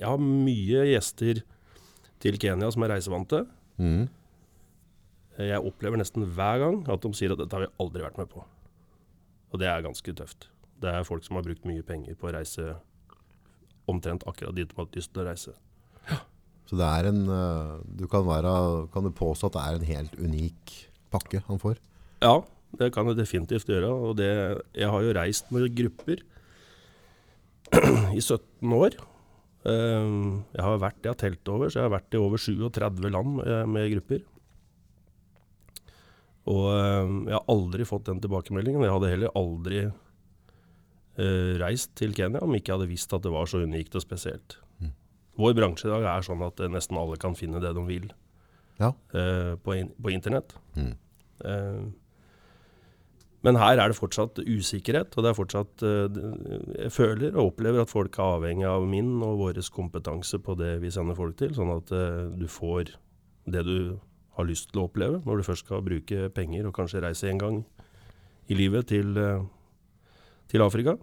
jeg 0.00 0.08
har 0.08 0.18
mye 0.18 0.86
gjester 0.88 1.44
til 2.24 2.38
Kenya 2.42 2.72
som 2.74 2.82
er 2.82 2.96
reisevante. 2.96 3.44
Mhm. 3.78 4.08
Eh, 5.38 5.48
Jeg 5.50 5.60
opplever 5.66 5.98
nesten 6.00 6.26
hver 6.36 6.58
gang 6.62 6.82
at 6.92 7.02
de 7.04 7.12
sier 7.16 7.32
at 7.34 7.40
dette 7.42 7.54
har 7.56 7.64
vi 7.66 7.72
aldri 7.82 8.02
vært 8.04 8.18
med 8.20 8.30
på. 8.32 8.44
Og 9.52 9.60
det 9.62 9.68
er 9.70 9.84
ganske 9.86 10.14
tøft. 10.18 10.48
Det 10.82 10.90
er 10.90 11.06
folk 11.06 11.24
som 11.24 11.36
har 11.38 11.46
brukt 11.46 11.64
mye 11.68 11.82
penger 11.86 12.16
på 12.18 12.28
å 12.28 12.34
reise 12.34 12.74
omtrent 13.90 14.24
akkurat 14.26 14.54
dit 14.56 14.68
de 14.70 14.76
har 14.78 14.88
lyst 14.96 15.12
til 15.14 15.22
å 15.22 15.28
reise. 15.28 15.54
Så 16.64 16.78
det 16.80 16.86
er 16.88 17.10
en 17.10 17.18
eh, 17.28 17.72
Du 18.00 18.06
kan 18.08 18.24
være 18.24 18.88
Kan 18.94 19.04
du 19.04 19.10
påstå 19.12 19.50
at 19.50 19.56
det 19.56 19.64
er 19.64 19.74
en 19.78 19.88
helt 19.90 20.14
unik 20.16 20.72
pakke 21.12 21.42
han 21.46 21.60
får? 21.60 21.76
Ja, 22.24 22.38
det 22.80 22.88
kan 22.94 23.06
jeg 23.10 23.18
definitivt 23.20 23.68
gjøre. 23.70 23.90
Og 23.92 24.16
det, 24.18 24.30
jeg 24.74 24.88
har 24.90 25.02
jo 25.04 25.12
reist 25.14 25.50
med 25.54 25.68
grupper 25.76 26.22
i 28.16 28.20
17 28.20 28.72
år. 28.74 28.96
Eh, 29.64 30.08
Jeg 30.56 30.64
har 30.66 30.80
vært, 30.82 31.00
jeg 31.04 31.12
har 31.12 31.20
telt 31.20 31.48
over, 31.52 31.68
så 31.70 31.80
jeg 31.82 31.88
har 31.88 31.94
vært 31.98 32.16
i 32.16 32.20
over 32.22 32.40
37 32.40 33.10
land 33.12 33.36
med, 33.38 33.52
med 33.76 33.92
grupper. 33.94 34.24
Og 36.50 36.64
eh, 36.74 37.12
jeg 37.30 37.36
har 37.38 37.46
aldri 37.52 37.86
fått 37.88 38.08
den 38.10 38.20
tilbakemeldingen. 38.24 38.84
Jeg 38.84 38.94
hadde 38.94 39.12
heller 39.14 39.38
aldri 39.38 39.86
uh, 39.88 41.52
reist 41.62 41.94
til 41.98 42.14
Kenya 42.16 42.42
om 42.44 42.54
ikke 42.56 42.72
jeg 42.72 42.78
hadde 42.78 42.90
visst 42.90 43.16
at 43.16 43.24
det 43.24 43.32
var 43.34 43.48
så 43.50 43.62
unikt 43.64 43.96
og 43.96 44.04
spesielt. 44.04 44.58
Mm. 44.82 44.92
Vår 45.40 45.56
bransje 45.56 45.88
i 45.88 45.92
dag 45.92 46.06
er 46.10 46.26
sånn 46.26 46.44
at 46.46 46.60
eh, 46.60 46.70
nesten 46.72 47.00
alle 47.00 47.18
kan 47.20 47.36
finne 47.38 47.62
det 47.62 47.74
de 47.76 47.84
vil 47.88 48.08
Ja. 48.80 48.92
uh, 49.14 49.54
på, 49.62 49.76
in 49.78 49.92
på 49.94 50.10
internett. 50.14 50.56
Mm. 50.76 50.96
Uh, 51.44 51.84
men 53.44 53.58
her 53.60 53.76
er 53.76 53.92
det 53.92 53.98
fortsatt 53.98 54.38
usikkerhet, 54.40 55.12
og 55.14 55.20
det 55.20 55.28
er 55.28 55.36
fortsatt 55.36 55.82
Jeg 55.84 56.92
føler 56.94 57.34
og 57.34 57.50
opplever 57.50 57.82
at 57.82 57.90
folk 57.92 58.16
er 58.16 58.38
avhengig 58.38 58.64
av 58.64 58.86
min 58.88 59.10
og 59.20 59.42
vår 59.42 59.60
kompetanse 59.68 60.38
på 60.40 60.54
det 60.56 60.78
vi 60.80 60.88
sender 60.88 61.18
folk 61.18 61.36
til, 61.36 61.52
sånn 61.52 61.74
at 61.74 61.92
du 62.40 62.46
får 62.48 62.94
det 63.44 63.66
du 63.68 64.00
har 64.36 64.48
lyst 64.48 64.70
til 64.70 64.82
å 64.82 64.88
oppleve 64.88 65.22
når 65.24 65.40
du 65.40 65.46
først 65.46 65.66
skal 65.66 65.84
bruke 65.84 66.28
penger 66.34 66.68
og 66.68 66.74
kanskje 66.76 67.02
reise 67.04 67.30
en 67.30 67.40
gang 67.40 67.62
i 68.50 68.58
livet 68.58 68.88
til, 68.90 69.16
eh, 69.18 69.44
til 70.50 70.64
Afrika. 70.64 70.96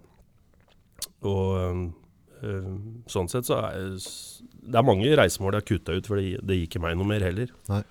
Og 1.26 1.92
eh, 2.42 2.70
sånn 3.10 3.30
sett 3.30 3.48
så 3.48 3.58
er 3.66 3.96
det 4.62 4.78
er 4.78 4.86
mange 4.86 5.10
reisemål 5.18 5.56
jeg 5.56 5.62
har 5.62 5.68
kutta 5.68 5.96
ut, 5.98 6.08
for 6.08 6.20
det, 6.20 6.38
det 6.46 6.58
gir 6.58 6.68
ikke 6.68 6.82
meg 6.84 6.96
noe 6.98 7.08
mer 7.08 7.24
heller. 7.26 7.50
Nei. 7.70 7.82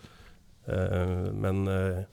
Eh, 0.71 1.29
men 1.35 1.63
eh, 1.71 2.03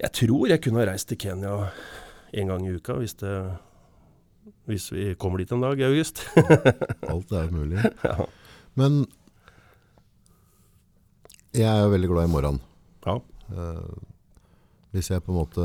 jeg 0.00 0.14
tror 0.22 0.46
jeg 0.48 0.62
kunne 0.64 0.80
ha 0.80 0.88
reist 0.88 1.10
til 1.10 1.20
Kenya 1.20 1.56
en 2.30 2.52
gang 2.52 2.64
i 2.64 2.76
uka 2.78 2.94
hvis, 3.00 3.16
det, 3.20 3.34
hvis 4.70 4.88
vi 4.94 5.10
kommer 5.20 5.42
dit 5.42 5.52
en 5.52 5.64
dag 5.64 5.80
i 5.80 5.88
august. 5.88 6.22
Alt 7.10 7.34
er 7.36 7.50
mulig. 7.52 7.82
ja. 8.08 8.28
Men 8.78 9.02
jeg 11.56 11.66
er 11.68 11.82
jo 11.84 11.90
veldig 11.94 12.10
glad 12.12 12.28
i 12.28 12.32
morgenen. 12.32 12.60
Ja. 13.06 13.16
Eh, 13.50 13.98
hvis 14.94 15.10
jeg 15.12 15.22
på 15.22 15.30
en 15.32 15.38
måte 15.38 15.64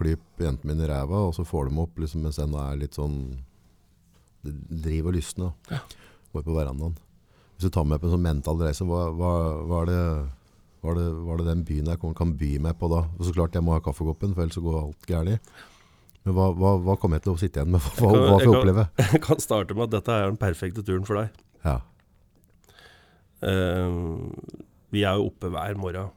klyper 0.00 0.46
jenten 0.48 0.70
min 0.70 0.80
i 0.80 0.88
ræva, 0.88 1.26
og 1.28 1.34
så 1.36 1.44
får 1.44 1.68
dem 1.70 1.80
opp 1.82 1.98
liksom, 2.00 2.22
mens 2.24 2.38
den 2.40 2.54
er 2.56 2.78
litt 2.80 2.96
sånn 2.96 3.18
driver 4.46 5.10
og 5.10 5.16
lysner. 5.18 5.52
Ja. 5.72 5.80
Går 6.32 6.44
på 6.46 6.54
verandaen. 6.56 6.96
Hvis 7.56 7.68
du 7.68 7.72
tar 7.72 7.86
meg 7.88 8.00
på 8.02 8.08
en 8.08 8.14
sånn 8.16 8.24
mental 8.24 8.58
reise, 8.60 8.84
hva, 8.88 9.06
hva, 9.16 9.30
hva, 9.66 9.80
er 9.84 9.88
det, 9.90 10.00
hva, 10.82 10.92
er 10.92 10.98
det, 11.00 11.06
hva 11.24 11.32
er 11.34 11.40
det 11.42 11.48
den 11.48 11.64
byen 11.68 11.88
jeg 11.92 12.14
kan 12.20 12.34
by 12.40 12.50
meg 12.68 12.76
på 12.80 12.90
da? 12.92 13.02
Og 13.16 13.24
så 13.28 13.32
klart 13.36 13.56
jeg 13.56 13.64
må 13.64 13.72
ha 13.76 13.80
kaffekoppen, 13.84 14.34
for 14.36 14.44
ellers 14.44 14.60
går 14.68 14.78
alt 14.82 15.08
gærent. 15.08 15.52
Men 16.26 16.34
hva, 16.36 16.48
hva, 16.58 16.72
hva 16.82 16.96
kommer 17.00 17.20
jeg 17.20 17.26
til 17.26 17.32
å 17.36 17.40
sitte 17.40 17.60
igjen 17.62 17.72
med? 17.76 17.84
Hva, 18.00 18.08
hva, 18.10 18.12
får 18.12 18.16
jeg 18.18 18.30
jeg 18.40 18.46
kan- 18.50 18.56
oppleve? 18.60 18.86
Jeg 19.14 19.20
kan 19.28 19.42
starte 19.44 19.76
med 19.78 19.86
at 19.88 19.94
dette 19.98 20.16
er 20.16 20.24
den 20.30 20.40
perfekte 20.40 20.82
turen 20.86 21.04
for 21.06 21.20
deg. 21.20 21.36
Ja. 21.66 21.76
Eh, 23.46 24.00
vi 24.94 25.02
er 25.02 25.18
jo 25.18 25.30
oppe 25.30 25.50
hver 25.52 25.78
morgen 25.80 26.12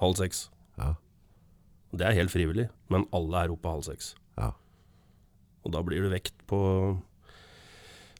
halv 0.00 0.16
seks. 0.18 0.46
Ja. 0.78 0.94
Det 1.94 2.06
er 2.06 2.16
helt 2.18 2.32
frivillig, 2.32 2.68
men 2.92 3.06
alle 3.16 3.44
er 3.44 3.52
oppe 3.52 3.70
halv 3.72 3.84
seks. 3.86 4.14
Ja. 4.38 4.52
Og 5.64 5.74
da 5.74 5.82
blir 5.84 6.04
det 6.04 6.14
vekt 6.14 6.36
på 6.48 6.60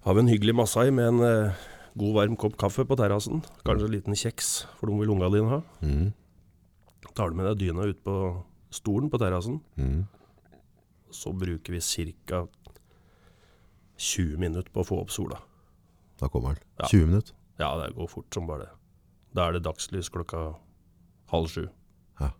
Har 0.04 0.14
vi 0.14 0.22
en 0.22 0.30
hyggelig 0.30 0.54
Masai 0.56 0.90
med 0.94 1.08
en 1.10 1.20
eh, 1.26 1.56
god, 1.98 2.14
varm 2.14 2.36
kopp 2.38 2.56
kaffe 2.60 2.84
på 2.86 2.96
terrassen. 2.96 3.42
Kanskje 3.66 3.88
en 3.88 3.96
liten 3.96 4.16
kjeks, 4.16 4.62
for 4.78 4.88
de 4.88 4.98
vil 5.00 5.10
unga 5.12 5.28
dine 5.34 5.50
ha. 5.50 5.58
Mm. 5.82 6.12
Tar 7.18 7.30
du 7.30 7.36
med 7.36 7.48
deg 7.50 7.58
dyna 7.64 7.88
ut 7.90 8.00
på 8.06 8.14
stolen 8.72 9.10
på 9.10 9.18
terrassen, 9.20 9.58
mm. 9.76 10.06
så 11.14 11.32
bruker 11.34 11.74
vi 11.74 11.82
ca. 12.28 12.46
20 13.98 14.38
minutter 14.38 14.70
på 14.70 14.84
å 14.84 14.86
få 14.86 15.00
opp 15.02 15.10
sola. 15.10 15.40
Da 16.20 16.30
kommer 16.30 16.54
den. 16.54 16.66
Ja. 16.78 16.86
20 16.86 17.10
minutter. 17.10 17.34
Ja, 17.58 17.72
det 17.82 17.94
går 17.96 18.10
fort 18.12 18.34
som 18.34 18.46
bare 18.46 18.68
det. 18.68 18.77
Da 19.38 19.46
er 19.46 19.54
det 19.54 19.62
dagslys 19.68 20.08
klokka 20.10 20.48
halv 21.30 21.46
sju. 21.52 21.64
Ja. 22.18 22.32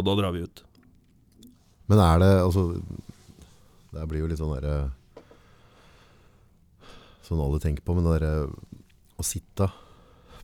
Og 0.00 0.08
da 0.08 0.16
drar 0.18 0.34
vi 0.34 0.42
ut. 0.42 0.62
Men 1.86 2.00
er 2.02 2.18
det 2.18 2.30
altså 2.42 2.62
Det 3.94 4.06
blir 4.10 4.24
jo 4.24 4.26
litt 4.32 4.40
sånn 4.40 4.50
derre 4.56 4.88
Sånn 7.26 7.40
alle 7.42 7.58
tenker 7.62 7.82
på, 7.86 7.94
men 7.96 8.06
det 8.06 8.16
derre 8.20 8.48
å 9.18 9.24
sitte 9.26 9.66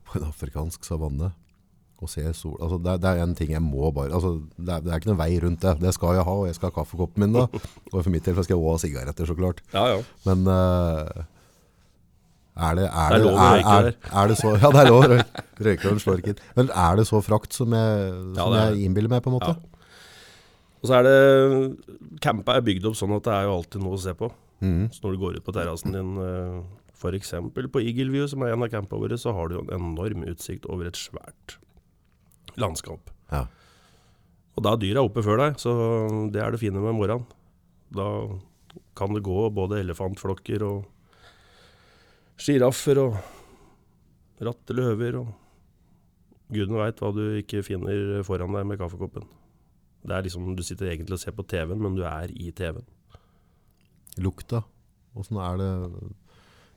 på 0.07 0.17
en 0.19 0.25
afrikansk 0.27 0.83
savanne 0.87 1.29
og 2.03 2.09
se 2.11 2.23
sol 2.35 2.57
altså 2.59 2.79
det, 2.83 2.89
er- 2.91 2.99
det 3.03 3.09
er 3.13 3.21
en 3.23 3.35
ting 3.37 3.51
jeg 3.53 3.61
må 3.63 3.87
bare 3.95 4.11
altså 4.11 4.33
det, 4.57 4.65
er, 4.73 4.81
det 4.83 4.91
er 4.91 4.97
ikke 4.99 5.07
noen 5.13 5.19
vei 5.21 5.29
rundt 5.39 5.61
det. 5.63 5.75
Det 5.79 5.93
skal 5.95 6.17
jeg 6.17 6.25
ha, 6.27 6.33
og 6.41 6.47
jeg 6.49 6.57
skal 6.57 6.67
ha 6.71 6.75
kaffekoppen 6.81 7.23
min 7.23 7.37
da. 7.37 7.45
Og 7.93 7.93
for 8.01 8.09
mitt 8.11 8.25
del 8.27 8.35
skal 8.43 8.57
jeg 8.57 8.59
også 8.59 8.73
ha 8.73 8.81
sigaretter, 8.83 9.29
så 9.29 9.35
klart. 9.37 9.61
Ja, 9.71 9.85
ja. 9.93 10.01
Men 10.25 10.41
eh, 10.51 11.21
Er 12.53 12.75
det, 12.77 12.85
er 12.85 13.09
Det 13.09 13.17
er 13.17 13.23
lov 13.23 13.33
å 13.33 13.45
røyke 13.49 13.77
der. 13.81 13.95
er 14.21 14.27
det 14.29 14.35
så 14.37 14.49
Ja, 14.61 14.69
det 14.69 14.81
er 14.83 14.89
lov 14.91 14.99
å 15.03 15.07
røyke. 15.09 15.43
Røykeloven 15.67 16.01
slår 16.03 16.19
ikke 16.21 16.33
inn. 16.35 16.41
Men 16.59 16.69
er 16.85 16.99
det 16.99 17.05
så 17.09 17.21
frakt 17.25 17.55
som 17.57 17.73
jeg, 17.73 18.11
Ja, 18.37 18.43
som 18.43 18.57
jeg 18.59 18.83
innbiller 18.85 19.09
meg, 19.09 19.23
på 19.25 19.31
en 19.31 19.37
måte? 19.39 19.55
Ja. 19.55 19.89
Og 20.83 20.89
så 20.91 20.99
er 20.99 21.07
det 21.07 22.19
Campa 22.21 22.57
er 22.59 22.65
bygd 22.67 22.85
opp 22.89 22.97
sånn 22.99 23.15
at 23.15 23.25
det 23.25 23.33
er 23.33 23.47
jo 23.47 23.57
alltid 23.57 23.81
noe 23.81 23.97
å 23.97 24.01
se 24.03 24.13
på. 24.19 24.29
Mm. 24.63 24.85
Så 24.93 25.03
når 25.03 25.15
du 25.15 25.21
går 25.23 25.37
ut 25.39 25.45
på 25.47 25.55
terrassen 25.55 25.95
din, 25.95 26.13
f.eks. 26.93 27.33
på 27.73 27.81
Eagle 27.81 28.11
View, 28.13 28.27
som 28.31 28.43
er 28.45 28.53
en 28.53 28.63
av 28.63 28.71
campa 28.71 28.99
våre, 28.99 29.17
så 29.19 29.33
har 29.35 29.49
du 29.49 29.57
en 29.59 29.73
enorm 29.75 30.23
utsikt 30.29 30.67
over 30.71 30.87
et 30.87 30.99
svært 30.99 31.57
landskap. 32.59 33.09
Ja. 33.33 33.45
Og 34.53 34.65
da 34.65 34.75
er 34.75 34.83
dyra 34.83 35.03
oppe 35.03 35.23
før 35.25 35.41
deg, 35.41 35.59
så 35.61 35.73
det 36.31 36.43
er 36.43 36.53
det 36.53 36.61
fine 36.61 36.83
med 36.83 36.95
morgenen. 36.95 37.25
Da 37.93 38.07
kan 38.97 39.13
det 39.15 39.23
gå 39.25 39.47
både 39.53 39.81
elefantflokker 39.81 40.63
og 40.67 40.83
sjiraffer 42.39 42.99
og 43.03 43.17
ratteløver 44.43 45.19
og 45.21 45.31
Gudene 46.53 46.77
veit 46.83 46.99
hva 47.01 47.09
du 47.15 47.21
ikke 47.39 47.63
finner 47.65 48.21
foran 48.27 48.53
deg 48.53 48.67
med 48.69 48.77
kaffekoppen. 48.77 49.23
Det 50.03 50.13
er 50.13 50.25
liksom, 50.27 50.51
Du 50.53 50.61
sitter 50.61 50.91
egentlig 50.91 51.15
og 51.15 51.21
ser 51.23 51.33
på 51.33 51.45
TV-en, 51.49 51.81
men 51.81 51.95
du 51.97 52.03
er 52.05 52.29
i 52.29 52.51
TV-en. 52.53 52.85
Lukta. 54.21 54.61
Åssen 55.17 55.39
er 55.41 55.57
det 55.57 55.69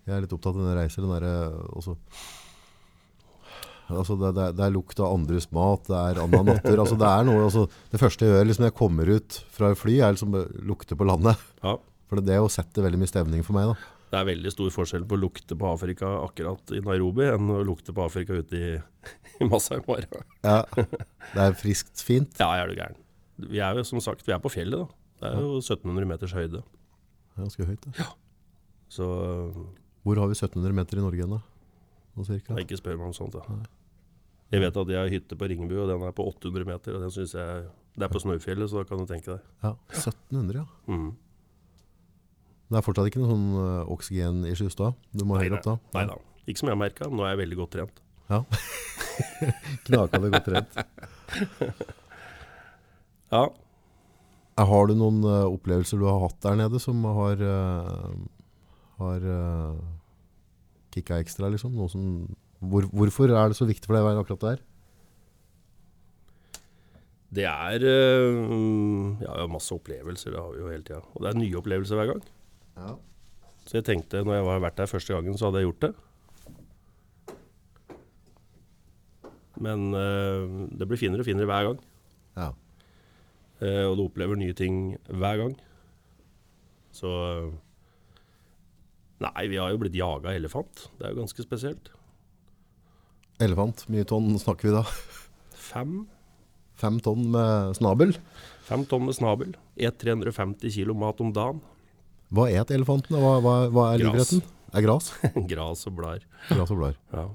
Jeg 0.07 0.15
er 0.15 0.23
litt 0.25 0.33
opptatt 0.33 0.57
av 0.57 0.63
den 0.65 0.79
reisen. 0.79 1.05
den 1.05 1.13
derre 1.13 1.35
også 1.77 1.97
Altså 3.87 4.17
det, 4.19 4.33
det, 4.35 4.47
det 4.59 4.65
er 4.67 4.73
lukt 4.75 4.99
av 4.99 5.13
andres 5.15 5.45
mat, 5.55 5.85
det 5.87 5.95
er 5.95 6.19
Anna 6.19 6.41
Natter 6.43 6.81
altså 6.83 6.97
det, 6.99 7.07
er 7.07 7.27
noe, 7.29 7.45
altså 7.47 7.69
det 7.93 8.01
første 8.03 8.27
jeg 8.27 8.33
gjør 8.35 8.49
liksom, 8.49 8.65
når 8.65 8.73
jeg 8.73 8.79
kommer 8.81 9.11
ut 9.15 9.37
fra 9.55 9.69
et 9.71 9.79
fly, 9.79 9.95
er 10.03 10.17
liksom 10.17 10.35
lukte 10.67 10.99
på 10.99 11.07
landet. 11.07 11.45
Ja. 11.63 11.77
For 12.11 12.19
det 12.19 12.27
det 12.33 12.41
setter 12.51 12.83
veldig 12.83 12.99
mye 12.99 13.13
stemning 13.13 13.45
for 13.47 13.55
meg. 13.55 13.71
da. 13.71 13.96
Det 14.07 14.19
er 14.21 14.29
veldig 14.29 14.53
stor 14.55 14.71
forskjell 14.71 15.07
på 15.09 15.17
å 15.17 15.21
lukte 15.25 15.57
på 15.59 15.67
Afrika 15.69 16.09
akkurat 16.23 16.71
i 16.77 16.83
Nairobi 16.85 17.27
enn 17.27 17.51
å 17.51 17.63
lukte 17.67 17.95
på 17.97 18.05
Afrika 18.07 18.37
ute 18.39 18.61
i, 18.61 18.69
i 19.43 19.49
Masai 19.49 19.81
Mara. 19.89 20.23
Ja, 20.47 20.61
Det 20.77 21.43
er 21.43 21.57
friskt 21.59 22.05
fint. 22.07 22.39
Ja, 22.39 22.53
er 22.61 22.71
du 22.71 22.79
gæren. 22.79 23.01
Vi 23.51 23.61
er 23.61 23.77
jo 23.77 23.85
som 23.85 24.01
sagt 24.01 24.23
vi 24.27 24.33
er 24.33 24.41
på 24.43 24.53
fjellet, 24.53 24.79
da. 24.87 25.03
Det 25.21 25.33
er 25.33 25.43
jo 25.43 25.59
1700 25.59 26.09
meters 26.09 26.37
høyde. 26.37 26.63
Det 26.63 27.41
er 27.41 27.43
Ganske 27.43 27.67
høyt. 27.69 27.89
Da. 27.99 28.07
Så 28.93 29.07
Hvor 30.07 30.21
har 30.23 30.31
vi 30.31 30.37
1700 30.39 30.77
meter 30.77 31.01
i 31.01 31.05
Norge 31.05 31.27
ennå? 31.27 31.41
ikke 32.65 32.79
spør 32.81 32.97
meg 33.01 33.11
om 33.11 33.17
sånt. 33.17 33.35
da. 33.37 33.59
Jeg 34.55 34.63
vet 34.63 34.77
at 34.79 34.93
jeg 34.93 35.01
har 35.03 35.11
hytte 35.11 35.37
på 35.37 35.49
Ringebu, 35.51 35.75
og 35.83 35.91
den 35.91 36.05
er 36.07 36.15
på 36.17 36.25
800 36.31 36.69
meter. 36.69 36.97
Og 36.97 37.03
den 37.03 37.13
synes 37.13 37.35
jeg 37.35 37.67
Det 37.97 38.05
er 38.05 38.13
på 38.13 38.21
Snøfjellet, 38.21 38.71
så 38.71 38.83
da 38.83 38.85
kan 38.85 39.01
du 39.03 39.07
tenke 39.09 39.35
deg. 39.35 39.41
Ja, 39.65 39.73
1700, 39.91 40.61
ja. 40.61 40.67
Mm. 40.93 41.11
Det 42.67 42.81
er 42.81 42.83
fortsatt 42.83 43.11
ikke 43.11 43.23
noe 43.23 43.31
sånn 43.31 43.51
uh, 43.55 43.93
oksygen-issues 43.95 44.75
da? 44.79 44.91
Du 45.15 45.23
må 45.29 45.39
høyere 45.39 45.61
opp 45.61 45.67
da? 45.67 45.77
Nei 45.99 46.07
da. 46.11 46.17
Ikke 46.47 46.63
som 46.63 46.71
jeg 46.71 46.77
har 46.77 46.83
merka. 46.83 47.11
Nå 47.11 47.27
er 47.27 47.35
jeg 47.35 47.43
veldig 47.45 47.59
godt 47.61 47.73
trent. 47.77 48.03
Ja. 48.31 48.43
Knakende 49.87 50.33
godt 50.35 50.51
trent. 50.51 50.81
Ja. 53.27 53.49
Har 54.57 54.87
du 54.89 54.95
noen 54.97 55.19
uh, 55.27 55.51
opplevelser 55.51 55.99
du 56.01 56.07
har 56.07 56.21
hatt 56.23 56.39
der 56.45 56.55
nede 56.61 56.79
som 56.81 57.03
har, 57.19 57.43
uh, 57.43 58.15
har 59.03 59.27
uh, 59.27 59.81
kicka 60.95 61.19
ekstra, 61.21 61.51
liksom? 61.53 61.75
Som, 61.93 62.07
hvor, 62.63 62.87
hvorfor 62.95 63.35
er 63.35 63.51
det 63.51 63.59
så 63.59 63.67
viktig 63.69 63.91
for 63.91 63.99
deg 63.99 64.07
å 64.07 64.09
være 64.09 64.23
akkurat 64.23 64.47
der? 64.47 64.63
Det 67.37 67.45
er 67.51 67.85
uh, 67.85 69.19
ja, 69.21 69.35
ja, 69.43 69.51
masse 69.51 69.75
opplevelser, 69.75 70.33
det 70.33 70.41
har 70.41 70.55
vi 70.55 70.63
jo 70.63 70.71
hele 70.71 70.87
tida. 70.87 71.03
Og 71.13 71.27
det 71.27 71.33
er 71.35 71.41
nye 71.43 71.61
opplevelser 71.61 72.01
hver 72.01 72.15
gang. 72.15 72.25
Ja. 72.77 72.95
Så 73.67 73.81
jeg 73.81 73.87
tenkte, 73.89 74.23
når 74.23 74.39
jeg 74.39 74.47
var 74.47 74.63
vært 74.63 74.79
der 74.79 74.91
første 74.91 75.17
gangen, 75.17 75.37
så 75.39 75.49
hadde 75.49 75.63
jeg 75.63 75.71
gjort 75.71 75.87
det. 75.89 75.93
Men 79.67 79.89
uh, 79.97 80.69
det 80.77 80.87
blir 80.89 81.01
finere 81.01 81.25
og 81.25 81.29
finere 81.29 81.49
hver 81.49 81.71
gang. 81.71 81.79
Ja. 82.37 82.51
Uh, 83.57 83.85
og 83.91 83.97
du 83.97 84.05
opplever 84.05 84.39
nye 84.39 84.55
ting 84.57 84.97
hver 85.09 85.41
gang. 85.41 85.57
Så 86.97 87.11
eh, 87.13 87.49
Nei, 89.21 89.47
vi 89.49 89.59
har 89.61 89.69
jo 89.73 89.81
blitt 89.83 89.97
jaga 89.97 90.33
elefant. 90.37 90.87
Det 90.97 91.05
er 91.05 91.13
jo 91.13 91.21
ganske 91.23 91.45
spesielt. 91.45 91.91
Elefant, 93.41 93.83
mye 93.93 94.05
tonn 94.09 94.31
snakker 94.41 94.71
vi 94.71 94.75
da? 94.77 94.83
Fem, 95.67 96.07
Fem 96.77 96.99
tonn 97.01 97.23
med 97.33 97.77
snabel. 97.79 98.13
fem 98.65 98.85
tonn 98.89 99.07
med 99.09 99.17
snabel. 99.17 99.55
Et 99.77 99.97
350 100.01 100.73
kilo 100.73 100.97
mat 100.97 101.21
om 101.25 101.33
dagen. 101.33 101.63
Hva 102.35 102.47
et 102.51 102.73
elefanten? 102.75 103.19
Hva, 103.23 103.37
hva, 103.45 103.57
hva 103.71 103.89
er 103.95 104.03
livretten? 104.03 104.43
Er 104.77 104.85
gras? 104.85 105.13
Gras 105.53 105.85
og 105.89 105.95
blader. 105.99 106.25
Gras 106.51 106.73
og 106.73 106.81
blader. 106.81 106.99
Ja. 107.15 107.27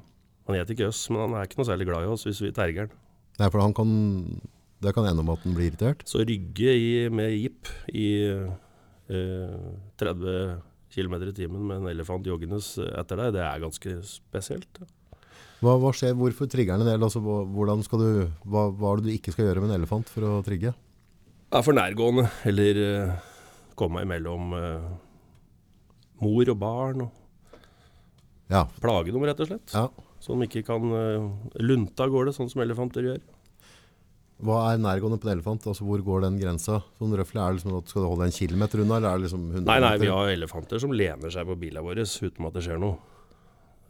Han 0.50 0.58
spiser 0.58 0.76
ikke 0.76 0.90
oss, 0.92 1.04
men 1.14 1.24
han 1.24 1.38
er 1.38 1.48
ikke 1.48 1.62
noe 1.62 1.70
særlig 1.70 1.88
glad 1.88 2.08
i 2.08 2.12
oss 2.12 2.26
hvis 2.28 2.42
vi 2.44 2.52
terger 2.56 2.88
han. 2.88 2.98
Nei, 3.40 3.48
for 3.48 3.64
han 3.64 3.74
kan, 3.78 3.94
det 4.84 4.94
kan 4.94 5.08
ende 5.08 5.24
om 5.24 5.32
at 5.34 5.46
han 5.46 5.56
blir 5.56 5.72
irritert. 5.72 6.04
Så 6.10 6.26
rygge 6.28 6.76
i, 6.76 6.92
med 7.14 7.32
jeep 7.32 7.72
i 7.96 8.10
eh, 8.28 9.70
30 10.02 10.60
km 10.92 11.16
i 11.24 11.36
timen 11.38 11.64
med 11.70 11.80
en 11.80 11.92
elefant 11.94 12.28
joggende 12.28 12.60
etter 12.60 13.22
deg, 13.22 13.32
det 13.38 13.46
er 13.48 13.64
ganske 13.64 13.96
spesielt. 14.06 14.84
Hva, 15.62 15.78
hva 15.78 15.92
skjer, 15.96 16.16
hvorfor 16.18 16.50
trigger 16.52 16.76
han 16.76 16.84
en 16.84 16.90
del? 16.90 17.04
Altså, 17.06 17.22
hvordan 17.22 17.84
skal 17.86 18.02
du, 18.02 18.08
hva, 18.50 18.68
hva 18.74 18.92
er 18.92 19.02
det 19.02 19.08
du 19.08 19.16
ikke 19.16 19.34
skal 19.34 19.48
gjøre 19.48 19.64
med 19.64 19.72
en 19.72 19.80
elefant 19.80 20.10
for 20.12 20.26
å 20.28 20.40
trigge? 20.46 20.74
Det 21.52 21.60
er 21.60 21.66
for 21.68 21.78
nærgående, 21.78 22.26
eller 22.50 22.80
eh, 22.82 23.30
komme 23.82 24.06
imellom 24.06 24.54
eh, 24.60 24.88
mor 26.22 26.54
og 26.54 26.62
barn, 26.62 27.02
og 27.08 27.18
Ja, 28.52 28.66
plage 28.84 29.12
dem 29.16 29.24
rett 29.26 29.40
og 29.42 29.48
slett. 29.52 29.74
ja. 29.76 29.88
Så 30.22 30.36
de 30.38 30.46
ikke 30.46 30.62
kan 30.68 30.84
eh, 30.94 31.24
lunte 31.66 32.04
av 32.06 32.12
gårde, 32.14 32.30
sånn 32.38 32.50
som 32.52 32.62
elefanter 32.62 33.02
gjør. 33.08 33.22
Hva 34.42 34.58
er 34.72 34.82
nærgående 34.82 35.18
på 35.22 35.26
en 35.30 35.36
elefant? 35.36 35.66
Altså, 35.70 35.86
hvor 35.86 36.02
går 36.06 36.24
den 36.28 36.38
grensa? 36.42 36.80
Sånn 37.00 37.14
røffelig, 37.18 37.42
er 37.42 37.54
det 37.56 37.58
liksom 37.60 37.78
at 37.78 37.90
Skal 37.90 38.04
du 38.06 38.08
holde 38.10 38.28
en 38.30 38.34
kilometer 38.36 38.82
unna, 38.84 38.98
eller 39.00 39.10
er 39.16 39.18
det 39.22 39.26
liksom 39.28 39.44
100 39.52 39.66
Nei, 39.70 39.80
nei, 39.82 39.92
vi 40.02 40.10
har 40.14 40.30
elefanter 40.34 40.82
som 40.82 40.94
lener 40.94 41.34
seg 41.34 41.50
på 41.50 41.58
bilene 41.62 41.84
våre 41.86 42.06
uten 42.06 42.48
at 42.50 42.54
det 42.58 42.64
skjer 42.66 42.82
noe. 42.82 42.98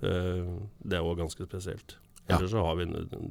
Eh, 0.07 0.49
det 0.87 0.99
er 0.99 1.07
òg 1.07 1.19
ganske 1.19 1.47
spesielt. 1.47 1.97
Ja. 2.29 2.37
Så 2.47 2.63
har 2.63 2.75
vi 2.79 2.85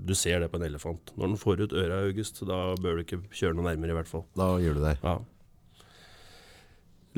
Du 0.05 0.15
ser 0.19 0.41
det 0.45 0.51
på 0.53 0.61
en 0.61 0.67
elefant. 0.69 1.13
Når 1.17 1.27
den 1.33 1.41
får 1.41 1.61
ut 1.65 1.73
øra 1.73 2.03
i 2.03 2.09
august, 2.11 2.41
da 2.49 2.63
bør 2.81 3.01
du 3.01 3.05
ikke 3.07 3.23
kjøre 3.33 3.57
noe 3.57 3.69
nærmere, 3.69 3.95
i 3.95 3.99
hvert 4.01 4.13
fall. 4.13 4.25
Da 4.37 4.51
gjør 4.61 4.77
du 4.77 4.85
det. 4.85 4.97
Ja. 5.05 5.17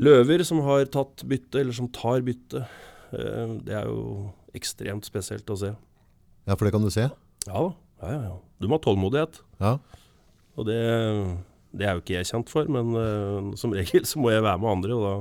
Løver 0.01 0.41
som 0.47 0.63
har 0.65 0.87
tatt 0.89 1.21
bytte, 1.29 1.59
eller 1.61 1.75
som 1.75 1.89
tar 1.93 2.23
bytte, 2.25 2.63
eh, 3.13 3.55
det 3.65 3.75
er 3.77 3.89
jo 3.89 4.31
ekstremt 4.57 5.05
spesielt 5.05 5.49
å 5.53 5.57
se. 5.59 5.73
Ja, 6.47 6.55
for 6.55 6.65
det 6.65 6.73
kan 6.73 6.85
du 6.85 6.91
se? 6.93 7.09
Ja. 7.45 7.63
Ja, 8.01 8.09
ja, 8.09 8.21
ja. 8.31 8.37
Du 8.59 8.67
må 8.67 8.79
ha 8.79 8.83
tålmodighet. 8.83 9.39
Ja. 9.61 9.77
Og 10.57 10.67
det, 10.67 10.79
det 11.71 11.87
er 11.87 11.95
jo 11.95 12.03
ikke 12.03 12.17
jeg 12.17 12.29
kjent 12.29 12.51
for, 12.51 12.67
men 12.71 12.91
uh, 12.97 13.53
som 13.59 13.73
regel 13.75 14.05
så 14.09 14.21
må 14.21 14.33
jeg 14.33 14.43
være 14.43 14.59
med 14.61 14.73
andre, 14.73 14.97
og 14.97 15.05
da 15.05 15.15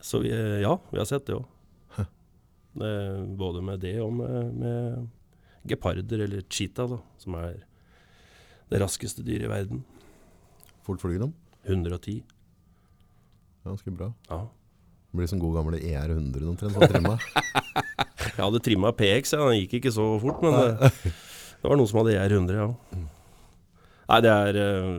Så 0.00 0.20
vi, 0.22 0.30
ja, 0.30 0.76
vi 0.92 0.98
har 1.00 1.06
sett 1.10 1.26
det 1.26 1.34
òg. 1.34 1.46
Både 3.38 3.62
med 3.66 3.80
det 3.82 3.96
og 3.98 4.12
med, 4.14 4.52
med 4.54 5.08
geparder, 5.66 6.22
eller 6.22 6.44
cheetah, 6.46 6.86
da, 6.92 6.98
som 7.18 7.34
er 7.34 7.56
det 8.70 8.78
raskeste 8.78 9.24
dyret 9.26 9.48
i 9.48 9.50
verden. 9.50 9.82
Fort 10.86 11.02
flyr 11.02 11.18
dem. 11.24 11.34
110. 11.66 12.22
Ganske 13.68 13.92
bra. 13.94 14.08
Ja. 14.30 14.40
Det 15.08 15.20
blir 15.20 15.30
som 15.30 15.40
god 15.40 15.54
gamle 15.58 15.78
ER100 15.80 16.48
omtrent. 16.48 16.74
Sånn 16.76 16.90
trimma. 16.92 17.14
Jeg 18.38 18.42
hadde 18.44 18.60
trimma 18.64 18.92
PX, 18.96 19.32
ja. 19.34 19.44
den 19.48 19.62
gikk 19.62 19.78
ikke 19.80 19.92
så 19.94 20.04
fort, 20.22 20.42
men 20.44 20.54
det, 20.54 20.90
det 21.00 21.70
var 21.70 21.78
noen 21.80 21.88
som 21.90 22.00
hadde 22.02 22.14
ER100, 22.18 22.58
ja. 22.58 22.68
Nei, 24.08 24.18
det 24.24 24.30
er, 24.32 24.58
eh, 24.62 24.92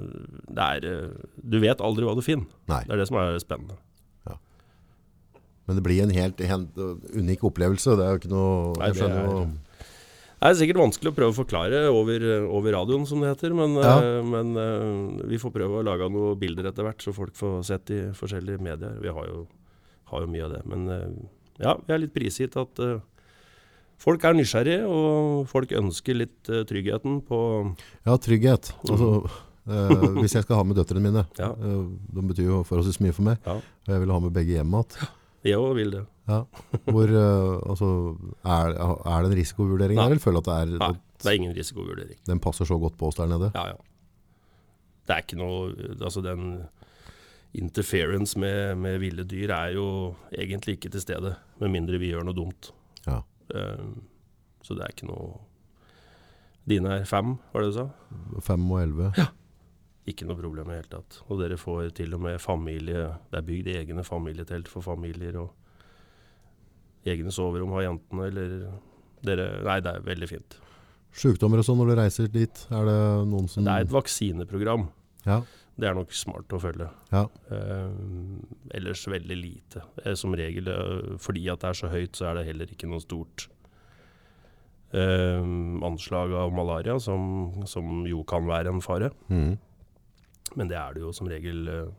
det 0.53 0.65
er 0.65 0.85
eh, 0.85 1.29
Du 1.41 1.55
vet 1.63 1.79
aldri 1.81 2.05
hva 2.05 2.13
du 2.17 2.21
finner. 2.25 2.49
Nei. 2.69 2.81
Det 2.85 2.93
er 2.93 3.01
det 3.01 3.07
som 3.09 3.17
er 3.21 3.39
spennende. 3.41 3.77
Men 5.69 5.77
det 5.77 5.83
blir 5.85 5.99
en 6.01 6.09
helt, 6.09 6.39
helt 6.49 6.77
unik 7.13 7.43
opplevelse. 7.45 7.93
Det 7.93 8.01
er 8.01 8.15
jo 8.15 8.19
ikke 8.23 8.31
noe 8.31 8.71
Nei, 8.79 8.87
det 8.89 9.05
er- 9.05 9.27
jo 9.29 9.43
Det 10.39 10.47
er 10.47 10.55
sikkert 10.55 10.79
vanskelig 10.79 11.11
å 11.11 11.15
prøve 11.17 11.33
å 11.33 11.35
forklare 11.35 11.79
over, 11.91 12.23
over 12.47 12.71
radioen, 12.77 13.05
som 13.07 13.19
det 13.19 13.33
heter. 13.33 13.51
Men, 13.57 13.73
Ja. 13.75 13.97
eh, 13.99 14.23
men 14.23 14.53
eh, 14.55 15.25
vi 15.27 15.37
får 15.41 15.51
prøve 15.51 15.81
å 15.81 15.83
lage 15.83 16.07
noen 16.09 16.39
bilder 16.39 16.69
etter 16.71 16.83
hvert, 16.87 17.01
så 17.03 17.11
folk 17.13 17.35
får 17.35 17.63
sett 17.67 17.91
i 17.91 17.99
forskjellige 18.15 18.61
medier. 18.63 18.95
Vi 19.03 19.11
har 19.11 19.27
jo, 19.27 19.41
har 20.13 20.21
jo 20.23 20.27
mye 20.31 20.45
av 20.47 20.53
det. 20.55 20.61
Men 20.65 20.87
eh, 20.95 21.03
ja, 21.59 21.75
vi 21.85 21.93
er 21.93 21.99
litt 22.05 22.13
prisgitt 22.15 22.55
at 22.55 22.79
folk 23.99 24.23
er 24.23 24.37
nysgjerrige, 24.39 24.87
og 24.87 25.43
folk 25.51 25.73
ønsker 25.75 26.15
litt 26.15 26.43
tryggheten 26.47 27.19
på 27.27 27.75
Ja, 28.07 28.15
trygghet. 28.15 28.71
Altså, 28.87 29.11
eh, 29.67 30.07
hvis 30.23 30.37
jeg 30.39 30.43
skal 30.47 30.55
ha 30.61 30.63
med 30.63 30.79
døtrene 30.79 31.03
mine 31.03 31.25
Ja. 31.37 31.51
De 31.59 32.21
betyr 32.31 32.47
jo 32.47 32.63
forholdsvis 32.63 33.01
mye 33.03 33.11
for 33.13 33.27
meg. 33.27 33.43
Ja. 33.45 33.57
Og 33.59 33.91
jeg 33.91 33.99
vil 34.05 34.15
ha 34.15 34.19
med 34.23 34.31
begge 34.39 34.55
hjem 34.55 34.71
igjen. 34.71 35.09
Jeg 35.43 35.55
òg 35.59 35.75
vil 35.75 35.91
det. 35.91 36.05
Ja. 36.29 36.43
Hvor, 36.93 37.11
uh, 37.11 37.59
altså, 37.73 37.91
er, 38.45 38.75
er 38.77 39.23
det 39.25 39.31
en 39.31 39.37
risikovurdering 39.39 39.97
Nei. 39.97 40.05
der, 40.05 40.15
eller 40.15 40.23
føler 40.23 40.43
at 40.43 40.49
det 40.49 40.57
er, 40.57 40.73
Nei, 40.85 40.91
det 41.19 41.31
er 41.31 41.39
ingen 41.41 41.55
risikovurdering. 41.57 42.19
den 42.29 42.43
passer 42.43 42.69
så 42.69 42.77
godt 42.81 42.97
på 42.99 43.09
oss 43.09 43.17
der 43.19 43.31
nede? 43.31 43.51
Ja, 43.57 43.71
ja. 43.73 43.79
Det 45.09 45.15
er 45.15 45.23
ikke 45.25 45.39
noe 45.41 45.73
Altså, 45.97 46.21
den 46.21 46.67
interference 47.57 48.37
med, 48.39 48.77
med 48.77 48.99
ville 49.01 49.25
dyr 49.25 49.49
er 49.55 49.73
jo 49.73 49.87
egentlig 50.29 50.77
ikke 50.77 50.91
til 50.93 51.01
stede, 51.01 51.33
med 51.59 51.73
mindre 51.73 51.97
vi 51.97 52.11
gjør 52.11 52.27
noe 52.27 52.37
dumt. 52.37 52.69
Ja. 53.07 53.23
Eh, 53.55 53.87
så 54.61 54.77
det 54.77 54.85
er 54.85 54.93
ikke 54.93 55.09
noe 55.09 55.37
Dine 56.69 56.99
er 56.99 57.05
fem, 57.09 57.31
var 57.49 57.63
det 57.63 57.71
du 57.71 57.77
sa? 57.79 57.85
Fem 58.45 58.65
og 58.69 58.81
elleve. 58.83 59.07
Ikke 60.05 60.27
noe 60.27 60.37
problem 60.37 60.67
i 60.69 60.75
det 60.75 60.83
hele 60.83 60.91
tatt. 60.91 61.15
Og 61.25 61.39
dere 61.41 61.57
får 61.57 61.95
til 61.97 62.13
og 62.13 62.21
med 62.21 62.37
familie 62.43 63.07
Det 63.31 63.39
er 63.39 63.47
bygd 63.47 63.69
egne 63.73 64.03
familietelt 64.05 64.69
for 64.69 64.85
familier, 64.85 65.39
og 65.41 65.55
egne 67.07 67.31
soverom 67.33 67.71
har 67.77 67.87
jentene, 67.87 68.27
eller 68.31 68.55
dere 69.25 69.47
Nei, 69.65 69.79
det 69.83 69.93
er 69.93 70.05
veldig 70.07 70.29
fint. 70.29 70.57
Sjukdommer 71.15 71.61
og 71.61 71.65
sånn 71.65 71.79
når 71.81 71.91
du 71.91 71.95
reiser 71.99 72.29
dit, 72.31 72.65
er 72.69 72.85
det 72.87 72.99
noen 73.29 73.47
som 73.49 73.65
Det 73.65 73.73
er 73.73 73.87
et 73.87 73.93
vaksineprogram. 73.93 74.89
Ja. 75.25 75.41
Det 75.79 75.87
er 75.87 75.95
nok 75.95 76.11
smart 76.15 76.51
å 76.53 76.59
følge. 76.59 76.89
Ja. 77.13 77.23
Eh, 77.55 77.93
ellers 78.77 79.05
veldig 79.07 79.37
lite. 79.39 79.83
Eh, 80.03 80.15
som 80.19 80.35
regel, 80.35 80.67
eh, 80.67 81.15
fordi 81.23 81.47
at 81.51 81.63
det 81.63 81.71
er 81.71 81.79
så 81.79 81.91
høyt, 81.91 82.19
så 82.19 82.29
er 82.29 82.39
det 82.39 82.49
heller 82.49 82.73
ikke 82.73 82.89
noe 82.91 83.03
stort 83.03 83.47
eh, 84.91 85.39
anslag 85.87 86.35
av 86.35 86.53
malaria, 86.55 86.99
som, 86.99 87.63
som 87.69 88.03
jo 88.09 88.25
kan 88.27 88.47
være 88.49 88.73
en 88.73 88.83
fare. 88.83 89.11
Mm. 89.31 89.55
Men 90.59 90.71
det 90.71 90.77
er 90.77 90.95
det 90.95 91.03
jo 91.03 91.13
som 91.13 91.29
regel 91.29 91.67
uh, 91.69 91.89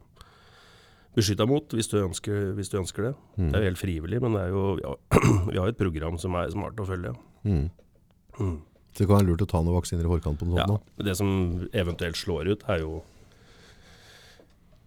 beskytta 1.16 1.46
mot, 1.50 1.74
hvis 1.74 1.90
du, 1.90 1.98
ønsker, 2.04 2.50
hvis 2.56 2.70
du 2.70 2.78
ønsker 2.80 3.08
det. 3.08 3.12
Mm. 3.36 3.46
Det 3.50 3.54
er 3.54 3.64
jo 3.64 3.70
helt 3.70 3.80
frivillig, 3.82 4.20
men 4.22 4.36
det 4.36 4.42
er 4.46 4.52
jo, 4.54 4.64
ja, 4.82 4.94
vi 5.50 5.58
har 5.58 5.72
et 5.72 5.80
program 5.80 6.18
som 6.22 6.36
er 6.38 6.50
smart 6.54 6.80
å 6.80 6.86
følge. 6.88 7.14
Mm. 7.42 7.64
Mm. 8.38 8.58
Så 8.90 9.02
det 9.02 9.06
kan 9.06 9.20
være 9.20 9.28
lurt 9.30 9.44
å 9.44 9.48
ta 9.50 9.62
noen 9.62 9.78
vaksiner 9.78 10.06
i 10.06 10.10
forkant 10.10 10.40
på 10.40 10.48
noe 10.48 10.58
Ja, 10.58 10.66
sånt 10.66 10.86
nå. 10.98 11.06
det 11.06 11.16
som 11.18 11.30
eventuelt 11.70 12.18
slår 12.18 12.50
ut, 12.54 12.64
er 12.70 12.82
jo 12.82 13.00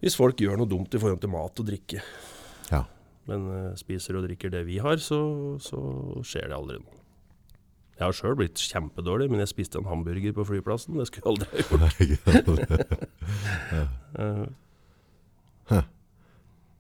hvis 0.04 0.18
folk 0.20 0.42
gjør 0.44 0.58
noe 0.60 0.68
dumt 0.68 0.92
i 0.92 1.00
forhold 1.00 1.22
til 1.24 1.32
mat 1.32 1.60
og 1.62 1.68
drikke. 1.70 2.02
Ja. 2.68 2.82
Men 3.30 3.46
uh, 3.48 3.70
spiser 3.80 4.18
og 4.20 4.26
drikker 4.26 4.52
det 4.52 4.66
vi 4.68 4.82
har, 4.84 5.00
så, 5.00 5.20
så 5.64 5.80
skjer 6.28 6.50
det 6.52 6.58
aldri 6.58 6.82
noe. 6.82 7.00
Jeg 7.94 8.04
har 8.04 8.18
sjøl 8.18 8.36
blitt 8.36 8.60
kjempedårlig, 8.60 9.30
men 9.32 9.40
jeg 9.40 9.52
spiste 9.54 9.80
en 9.80 9.88
hamburger 9.88 10.34
på 10.36 10.44
flyplassen. 10.50 10.98
Det 11.00 11.06
skulle 11.08 11.24
jeg 11.24 11.30
aldri 11.32 11.78
ha 11.80 12.42
gjort. 12.44 12.58
Sant. 12.84 13.10
Eh, 14.14 14.44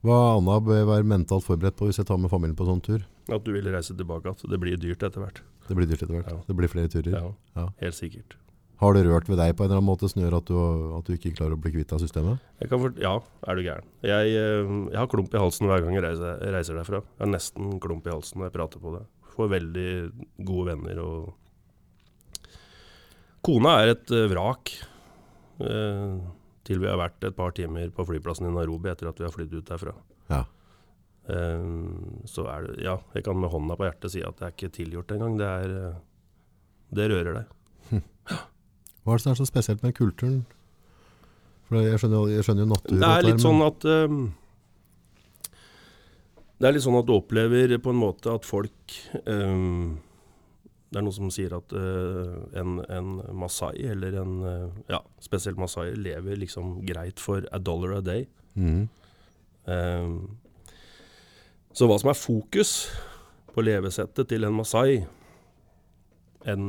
Hva 0.03 0.17
annet 0.35 0.65
bør 0.67 0.75
jeg 0.81 0.87
være 0.89 1.07
mentalt 1.07 1.45
forberedt 1.47 1.77
på 1.79 1.87
hvis 1.87 1.99
jeg 2.01 2.07
tar 2.09 2.17
med 2.19 2.31
familien 2.31 2.57
på 2.59 2.65
sånn 2.67 2.81
tur? 2.83 3.03
at 3.31 3.43
du 3.45 3.53
vil 3.55 3.63
reise 3.71 3.95
tilbake 3.95 4.27
igjen. 4.27 4.49
Det 4.51 4.57
blir 4.59 4.75
dyrt 4.77 5.03
etter 5.07 5.21
hvert. 5.23 5.37
Det 5.69 5.75
blir 5.77 5.87
dyrt 5.87 6.01
etter 6.03 6.11
hvert. 6.17 6.27
Ja. 6.27 6.41
Det 6.47 6.55
blir 6.59 6.67
flere 6.67 6.89
turer. 6.91 7.13
Ja, 7.15 7.29
Ja. 7.55 7.69
Helt 7.79 7.95
sikkert. 7.95 8.35
Har 8.81 8.93
det 8.97 9.05
rørt 9.07 9.29
ved 9.31 9.37
deg 9.39 9.53
på 9.55 9.63
en 9.63 9.69
eller 9.69 9.79
annen 9.79 9.87
måte 9.87 10.09
som 10.11 10.19
gjør 10.19 10.35
at 10.41 10.49
du, 10.49 10.57
at 10.97 11.05
du 11.07 11.13
ikke 11.15 11.31
klarer 11.37 11.55
å 11.55 11.59
bli 11.61 11.71
kvitt 11.71 11.93
av 11.95 12.01
systemet? 12.03 12.41
Fort, 12.67 12.97
ja, 12.99 13.13
er 13.47 13.55
du 13.55 13.61
gæren. 13.63 13.87
Jeg, 14.03 14.33
eh, 14.35 14.73
jeg 14.91 14.99
har 14.99 15.07
klump 15.07 15.31
i 15.33 15.39
halsen 15.39 15.69
hver 15.71 15.85
gang 15.85 15.95
jeg 15.95 16.03
reiser, 16.03 16.43
reiser 16.51 16.75
derfra. 16.81 16.99
Jeg 16.99 17.23
har 17.23 17.31
nesten 17.31 17.79
klump 17.79 18.05
i 18.05 18.11
halsen 18.11 18.41
når 18.43 18.49
jeg 18.51 18.55
prater 18.57 18.83
på 18.83 18.91
det. 18.97 19.05
Får 19.37 19.53
veldig 19.55 19.87
gode 20.43 20.65
venner 20.73 20.99
og 20.99 21.31
Kona 23.43 23.77
er 23.83 23.93
et 23.95 24.11
eh, 24.11 24.27
vrak. 24.31 24.71
eh, 25.63 26.19
til 26.67 26.79
vi 26.79 26.89
har 26.89 26.99
vært 26.99 27.25
et 27.27 27.35
par 27.35 27.53
timer 27.55 27.91
på 27.93 28.05
flyplassen 28.07 28.47
i 28.47 28.53
Nairobi 28.55 28.91
etter 28.91 29.09
at 29.09 29.19
vi 29.19 29.27
har 29.27 29.33
flydd 29.33 29.55
ut 29.57 29.69
derfra. 29.69 29.95
Ja. 30.31 30.43
Um, 31.23 32.19
så 32.27 32.43
er 32.51 32.65
det 32.67 32.83
Ja, 32.83 32.97
jeg 33.15 33.23
kan 33.23 33.37
med 33.39 33.51
hånda 33.53 33.77
på 33.79 33.85
hjertet 33.87 34.11
si 34.11 34.23
at 34.27 34.35
det 34.39 34.47
er 34.47 34.55
ikke 34.55 34.73
tilgjort 34.75 35.13
engang. 35.15 35.37
Det 35.39 35.47
er 35.47 35.75
eh, 35.77 36.01
Det 36.93 37.07
rører 37.09 37.37
deg. 37.39 38.01
Hva 39.03 39.13
er 39.13 39.19
det 39.19 39.23
som 39.23 39.31
er 39.31 39.39
så 39.39 39.47
spesielt 39.47 39.83
med 39.83 39.95
kulturen? 39.95 40.43
For 41.67 41.79
jeg 41.79 41.99
skjønner, 41.99 42.31
jeg 42.31 42.45
skjønner 42.45 42.65
jo 42.65 42.71
natur. 42.71 42.97
Det 42.99 43.09
er 43.09 43.27
litt 43.27 43.43
sånn 43.43 43.63
at 43.65 43.87
um, 43.89 44.17
Det 46.59 46.69
er 46.69 46.75
litt 46.75 46.85
sånn 46.85 46.99
at 46.99 47.07
du 47.07 47.15
opplever 47.15 47.77
på 47.83 47.91
en 47.91 47.99
måte 47.99 48.31
at 48.31 48.45
folk 48.47 48.97
ehm, 49.23 49.97
Det 50.93 50.99
er 50.99 51.05
noen 51.07 51.15
som 51.15 51.31
sier 51.33 51.55
at 51.57 51.73
uh, 51.73 52.35
en, 52.59 52.77
en 52.93 53.15
masai, 53.33 53.81
eller 53.89 54.19
en 54.21 54.35
uh, 54.45 54.83
Ja, 54.91 54.99
spesielt 55.23 55.57
masai, 55.57 55.89
lever 55.97 56.37
liksom 56.37 56.75
greit 56.85 57.21
for 57.23 57.47
a 57.49 57.57
dollar 57.57 57.97
a 57.97 58.03
day. 58.05 58.27
Mm. 58.53 58.85
Ehm, 59.73 60.13
så 61.73 61.87
hva 61.89 61.97
som 61.97 62.11
er 62.11 62.19
fokus 62.19 62.73
på 63.55 63.63
levesettet 63.65 64.29
til 64.29 64.45
en 64.45 64.53
masai, 64.53 65.01
enn 66.45 66.65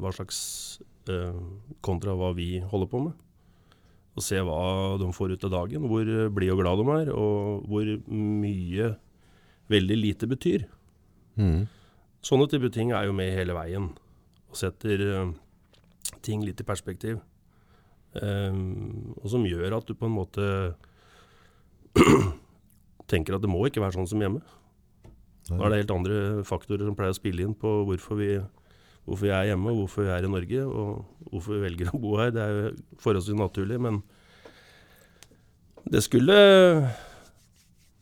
hva 0.00 0.10
slags 0.16 0.40
kontra 1.84 2.12
hva 2.18 2.34
vi 2.36 2.58
holder 2.60 2.88
på 2.90 3.00
med. 3.06 3.14
Og 4.18 4.24
se 4.24 4.40
hva 4.44 4.96
de 5.00 5.08
får 5.14 5.36
ut 5.36 5.46
av 5.46 5.54
dagen, 5.54 5.86
hvor 5.88 6.08
blide 6.34 6.56
og 6.56 6.60
glad 6.60 6.82
de 6.82 6.96
er, 6.96 7.12
og 7.14 7.68
hvor 7.70 7.92
mye 8.10 8.90
veldig 9.72 9.98
lite 10.02 10.28
betyr. 10.28 10.66
Mhm. 11.38 11.68
Sånne 12.24 12.48
type 12.50 12.70
ting 12.74 12.92
er 12.92 13.06
jo 13.06 13.14
med 13.16 13.34
hele 13.36 13.54
veien, 13.56 13.92
og 14.50 14.58
setter 14.58 15.02
eh, 15.06 15.32
ting 16.24 16.42
litt 16.44 16.60
i 16.60 16.66
perspektiv. 16.66 17.20
Um, 18.18 19.12
og 19.20 19.28
som 19.30 19.44
gjør 19.46 19.76
at 19.76 19.86
du 19.86 19.92
på 19.94 20.08
en 20.08 20.14
måte 20.16 20.44
tenker 23.10 23.36
at 23.36 23.44
det 23.44 23.50
må 23.52 23.60
ikke 23.68 23.82
være 23.84 23.98
sånn 23.98 24.08
som 24.10 24.22
hjemme. 24.24 24.40
Da 25.48 25.60
er 25.64 25.72
det 25.72 25.82
helt 25.82 25.94
andre 25.94 26.16
faktorer 26.44 26.88
som 26.88 26.96
pleier 26.96 27.14
å 27.14 27.16
spille 27.16 27.44
inn 27.44 27.54
på 27.56 27.70
hvorfor 27.88 28.18
vi, 28.20 28.32
hvorfor 29.06 29.28
vi 29.28 29.32
er 29.32 29.50
hjemme, 29.50 29.72
og 29.72 29.84
hvorfor 29.84 30.04
vi 30.08 30.12
er 30.12 30.26
i 30.26 30.32
Norge, 30.32 30.64
og 30.66 31.30
hvorfor 31.30 31.56
vi 31.56 31.62
velger 31.64 31.92
å 31.92 32.00
bo 32.02 32.16
her. 32.20 32.32
Det 32.34 32.42
er 32.42 32.56
jo 32.56 32.72
forholdsvis 33.04 33.38
naturlig, 33.38 33.78
men 33.84 34.02
det 35.88 36.02
skulle 36.04 36.36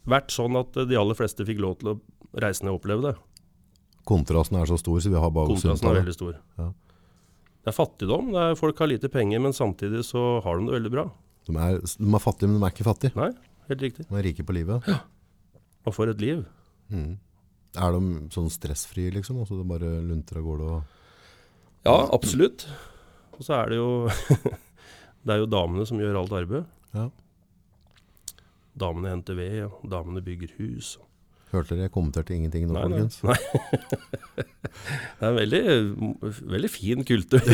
vært 0.06 0.34
sånn 0.34 0.58
at 0.58 0.74
de 0.88 0.98
aller 0.98 1.18
fleste 1.18 1.46
fikk 1.46 1.62
lov 1.62 1.78
til 1.80 1.92
å 1.92 1.98
reise 2.42 2.64
ned 2.64 2.74
og 2.74 2.80
oppleve 2.80 3.10
det. 3.10 3.14
Kontrasten 4.06 4.58
er 4.60 4.68
så 4.70 4.78
stor, 4.80 4.98
så 5.02 5.10
vi 5.10 5.18
har 5.20 5.32
bare 5.34 5.50
Kontrasten 5.50 5.90
er 5.90 6.00
veldig 6.00 6.14
stor. 6.14 6.36
Ja. 6.60 6.70
Det 7.66 7.72
er 7.72 7.74
fattigdom. 7.74 8.28
Det 8.30 8.42
er, 8.42 8.58
folk 8.58 8.78
har 8.78 8.90
lite 8.90 9.10
penger, 9.10 9.40
men 9.42 9.54
samtidig 9.56 10.04
så 10.06 10.24
har 10.44 10.58
de 10.60 10.68
det 10.68 10.76
veldig 10.76 10.92
bra. 10.94 11.06
De 11.48 11.54
er, 11.58 11.80
de 11.82 12.10
er 12.14 12.22
fattige, 12.22 12.50
men 12.50 12.60
de 12.60 12.66
er 12.68 12.74
ikke 12.74 12.86
fattige. 12.86 13.14
Nei, 13.18 13.32
helt 13.70 13.82
riktig. 13.82 14.06
De 14.06 14.18
er 14.18 14.26
rike 14.28 14.46
på 14.46 14.54
livet. 14.54 14.86
Ja. 14.90 15.00
Og 15.86 15.94
for 15.94 16.10
et 16.10 16.22
liv. 16.22 16.44
Mm. 16.94 17.16
Er 17.76 17.96
de 17.96 18.30
sånn 18.34 18.48
stressfrie, 18.54 19.10
liksom? 19.14 19.40
Altså 19.42 19.58
det 19.58 19.66
bare 19.68 19.90
lunter 20.04 20.38
av 20.40 20.46
gårde 20.46 20.68
og 20.76 20.94
Ja, 21.86 21.98
absolutt. 22.14 22.68
Og 23.36 23.42
så 23.44 23.58
er 23.58 23.74
det 23.74 23.80
jo 23.80 23.90
Det 25.26 25.34
er 25.34 25.42
jo 25.42 25.50
damene 25.50 25.86
som 25.88 25.98
gjør 25.98 26.20
alt 26.22 26.34
arbeid. 26.38 26.70
Ja. 26.94 27.08
Damene 28.78 29.10
henter 29.10 29.34
ved, 29.38 29.58
og 29.66 29.90
damene 29.90 30.22
bygger 30.22 30.54
hus. 30.60 30.94
Hørte 31.52 31.76
dere? 31.76 31.86
Jeg 31.86 31.94
kommenterte 31.94 32.34
ingenting 32.34 32.66
nå, 32.66 32.74
Nei, 32.74 32.82
folkens. 32.84 33.22
Nei. 33.22 33.36
Det 35.16 35.24
er 35.24 35.30
en 35.30 35.38
veldig, 35.38 35.60
veldig 36.52 36.70
fin 36.70 37.04
kultur. 37.06 37.46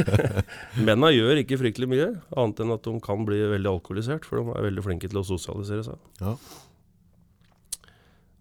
Menna 0.86 1.12
gjør 1.14 1.40
ikke 1.40 1.60
fryktelig 1.62 1.88
mye, 1.92 2.08
annet 2.36 2.60
enn 2.64 2.74
at 2.74 2.84
de 2.84 2.94
kan 3.04 3.24
bli 3.26 3.38
veldig 3.54 3.70
alkoholisert, 3.70 4.26
for 4.28 4.40
de 4.40 4.56
er 4.58 4.66
veldig 4.66 4.84
flinke 4.84 5.10
til 5.10 5.22
å 5.22 5.26
sosialisere 5.26 5.86
seg. 5.86 6.10
Ja. 6.20 6.34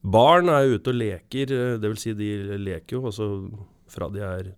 Barn 0.04 0.52
er 0.52 0.74
ute 0.74 0.92
og 0.92 1.00
leker, 1.00 1.48
dvs. 1.54 1.80
det 1.80 1.94
vil 1.94 2.02
si 2.02 2.16
de 2.18 2.32
leker 2.60 2.98
jo, 2.98 3.06
altså 3.08 3.30
fra 3.94 4.10
de 4.12 4.24
er 4.26 4.52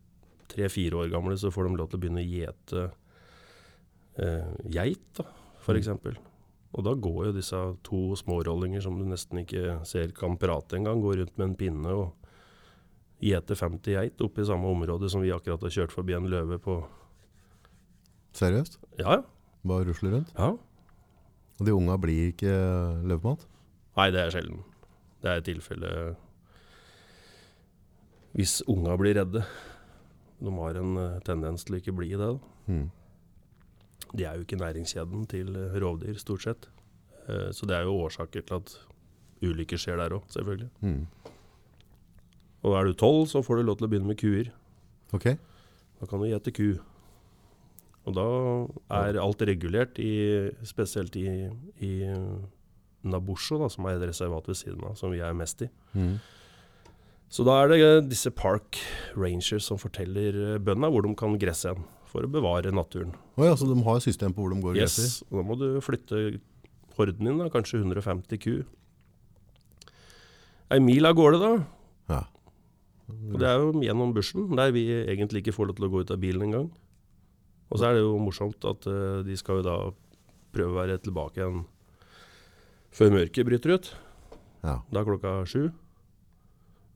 tre-fire 0.50 1.04
år 1.04 1.12
gamle 1.14 1.36
så 1.38 1.52
får 1.54 1.68
de 1.68 1.80
lov 1.80 1.92
til 1.92 2.00
å 2.00 2.04
begynne 2.06 2.24
å 2.24 2.30
gjete 2.30 2.86
eh, 4.24 4.56
geit, 4.74 5.06
da, 5.20 5.28
eksempel. 5.76 6.18
Og 6.76 6.84
da 6.84 6.92
går 7.00 7.30
jo 7.30 7.36
disse 7.38 7.60
to 7.88 8.02
smårollinger 8.20 8.84
som 8.84 8.98
du 9.00 9.06
nesten 9.08 9.40
ikke 9.46 9.80
ser 9.88 10.12
kan 10.16 10.36
prate 10.40 10.76
engang, 10.76 11.00
går 11.04 11.22
rundt 11.22 11.38
med 11.40 11.48
en 11.48 11.58
pinne 11.60 11.94
og 11.96 12.12
gjeter 13.24 13.56
50 13.56 13.96
geit 13.96 14.22
oppe 14.26 14.44
i 14.44 14.48
samme 14.48 14.68
område 14.68 15.08
som 15.10 15.24
vi 15.24 15.32
akkurat 15.32 15.64
har 15.64 15.72
kjørt 15.72 15.96
forbi 15.96 16.18
en 16.18 16.28
løve 16.30 16.60
på. 16.62 16.82
Seriøst? 18.36 18.76
Ja, 19.00 19.22
ja. 19.22 19.22
Bare 19.66 19.88
rusler 19.88 20.18
rundt? 20.18 20.34
ja. 20.38 20.54
Og 21.56 21.64
de 21.64 21.72
unga 21.72 21.96
blir 21.96 22.34
ikke 22.34 22.52
løvemat? 23.08 23.46
Nei, 23.96 24.10
det 24.12 24.20
er 24.26 24.34
sjelden. 24.36 24.58
Det 25.24 25.32
er 25.32 25.44
tilfelle 25.48 25.92
hvis 28.36 28.58
unga 28.68 28.98
blir 29.00 29.16
redde. 29.16 29.46
De 30.44 30.52
har 30.58 30.76
en 30.82 30.98
eh, 31.00 31.20
tendens 31.24 31.64
til 31.64 31.78
å 31.78 31.80
ikke 31.80 31.94
bli 31.96 32.10
det. 32.12 32.20
Da. 32.20 32.34
Mhm. 32.68 32.90
De 34.16 34.24
er 34.26 34.38
jo 34.40 34.46
ikke 34.46 34.60
næringskjeden 34.62 35.26
til 35.32 35.56
eh, 35.60 35.76
rovdyr, 35.84 36.18
stort 36.22 36.46
sett. 36.48 36.68
Eh, 37.28 37.50
Så 37.52 37.68
det 37.68 37.76
er 37.78 37.84
jo 37.88 37.98
årsaker 38.06 38.46
til 38.46 38.56
at 38.62 38.76
ulykker 39.46 39.78
skjer 39.82 39.98
der 40.00 40.16
òg, 40.18 40.24
selvfølgelig. 40.32 40.70
Mm. 40.82 41.06
Og 42.66 42.76
er 42.80 42.88
du 42.88 42.94
tolv, 42.98 43.28
så 43.30 43.44
får 43.46 43.60
du 43.60 43.68
lov 43.68 43.78
til 43.78 43.86
å 43.88 43.92
begynne 43.92 44.10
med 44.10 44.18
kuer. 44.22 44.52
Ok. 45.14 45.28
Da 46.00 46.08
kan 46.10 46.22
du 46.24 46.30
gjete 46.30 46.54
ku. 46.56 46.70
Og 48.06 48.14
da 48.14 48.26
er 49.02 49.18
alt 49.22 49.42
regulert, 49.50 49.98
i, 50.02 50.50
spesielt 50.66 51.16
i, 51.18 51.50
i 51.82 51.92
Nabosho, 53.06 53.58
da, 53.62 53.70
som 53.70 53.86
er 53.90 53.98
et 54.00 54.08
reservat 54.10 54.48
ved 54.50 54.58
siden 54.60 54.84
av, 54.86 54.96
som 54.98 55.14
vi 55.14 55.22
er 55.26 55.34
mest 55.38 55.62
i. 55.66 55.70
Mm. 55.98 56.16
Så 57.30 57.46
da 57.46 57.56
er 57.64 57.72
det 57.72 57.80
eh, 57.84 58.00
disse 58.06 58.32
park 58.34 58.78
rangers 59.18 59.66
som 59.70 59.80
forteller 59.82 60.58
bøndene 60.62 60.92
hvor 60.94 61.06
de 61.06 61.14
kan 61.18 61.38
gresse 61.42 61.74
hen, 61.74 61.86
for 62.16 62.24
å 62.24 62.32
bevare 62.32 62.72
naturen. 62.72 63.12
Oh 63.36 63.44
ja, 63.44 63.56
så 63.60 63.68
de 63.68 63.76
har 63.84 64.00
et 64.00 64.08
system 64.08 64.34
på 64.36 64.46
hvor 64.46 64.54
de 64.54 64.64
går 64.64 64.78
gresser? 64.80 65.10
Yes, 65.10 65.20
og 65.28 65.42
da 65.42 65.46
må 65.50 65.60
du 65.60 65.68
flytte 65.84 66.22
horden 66.96 67.28
din, 67.28 67.42
da, 67.42 67.50
kanskje 67.52 67.82
150 67.84 68.40
ku. 68.40 68.56
Ei 70.72 70.80
mil 70.82 71.06
av 71.06 71.18
gårde, 71.20 71.42
da. 71.44 71.52
Ja. 72.14 72.22
Og 73.12 73.38
det 73.42 73.50
er 73.50 73.62
jo 73.62 73.84
gjennom 73.84 74.16
bushen, 74.16 74.48
der 74.58 74.72
vi 74.74 74.88
egentlig 75.04 75.44
ikke 75.44 75.54
får 75.58 75.70
lov 75.70 75.78
til 75.78 75.88
å 75.88 75.92
gå 75.94 76.02
ut 76.06 76.16
av 76.16 76.22
bilen 76.24 76.48
engang. 76.48 76.72
Og 77.70 77.82
så 77.82 77.90
er 77.90 77.98
det 77.98 78.06
jo 78.06 78.18
morsomt 78.22 78.66
at 78.70 78.88
uh, 78.90 79.22
de 79.26 79.36
skal 79.38 79.60
jo 79.60 79.66
da 79.68 79.78
prøve 80.56 80.72
å 80.72 80.80
være 80.80 81.00
tilbake 81.04 81.42
igjen 81.42 81.66
før 82.96 83.12
mørket 83.18 83.48
bryter 83.48 83.76
ut. 83.76 83.90
Ja. 84.64 84.80
Da 84.88 85.02
er 85.02 85.10
klokka 85.10 85.34
sju. 85.50 85.68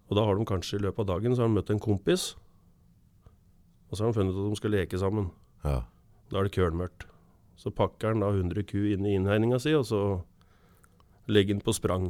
Og 0.10 0.18
da 0.18 0.24
har 0.26 0.40
de 0.40 0.48
kanskje 0.48 0.80
i 0.80 0.86
løpet 0.86 1.04
av 1.04 1.10
dagen 1.12 1.36
så 1.36 1.44
har 1.44 1.52
de 1.52 1.58
møtt 1.60 1.74
en 1.74 1.82
kompis. 1.84 2.32
Og 3.90 3.98
så 3.98 4.04
har 4.04 4.10
han 4.12 4.18
funnet 4.18 4.36
ut 4.38 4.44
at 4.46 4.52
de 4.54 4.60
skal 4.62 4.76
leke 4.78 5.00
sammen. 5.02 5.32
ja. 5.66 5.82
Da 6.30 6.38
er 6.38 6.46
det 6.46 6.54
kølmørkt. 6.54 7.08
Så 7.58 7.72
pakker 7.74 8.12
han 8.14 8.20
da 8.22 8.28
100 8.30 8.62
ku 8.70 8.78
inn 8.86 9.02
i 9.10 9.16
innhegninga 9.18 9.58
si, 9.60 9.72
og 9.74 9.82
så 9.90 10.02
legger 11.28 11.56
han 11.58 11.64
på 11.66 11.74
sprang. 11.74 12.04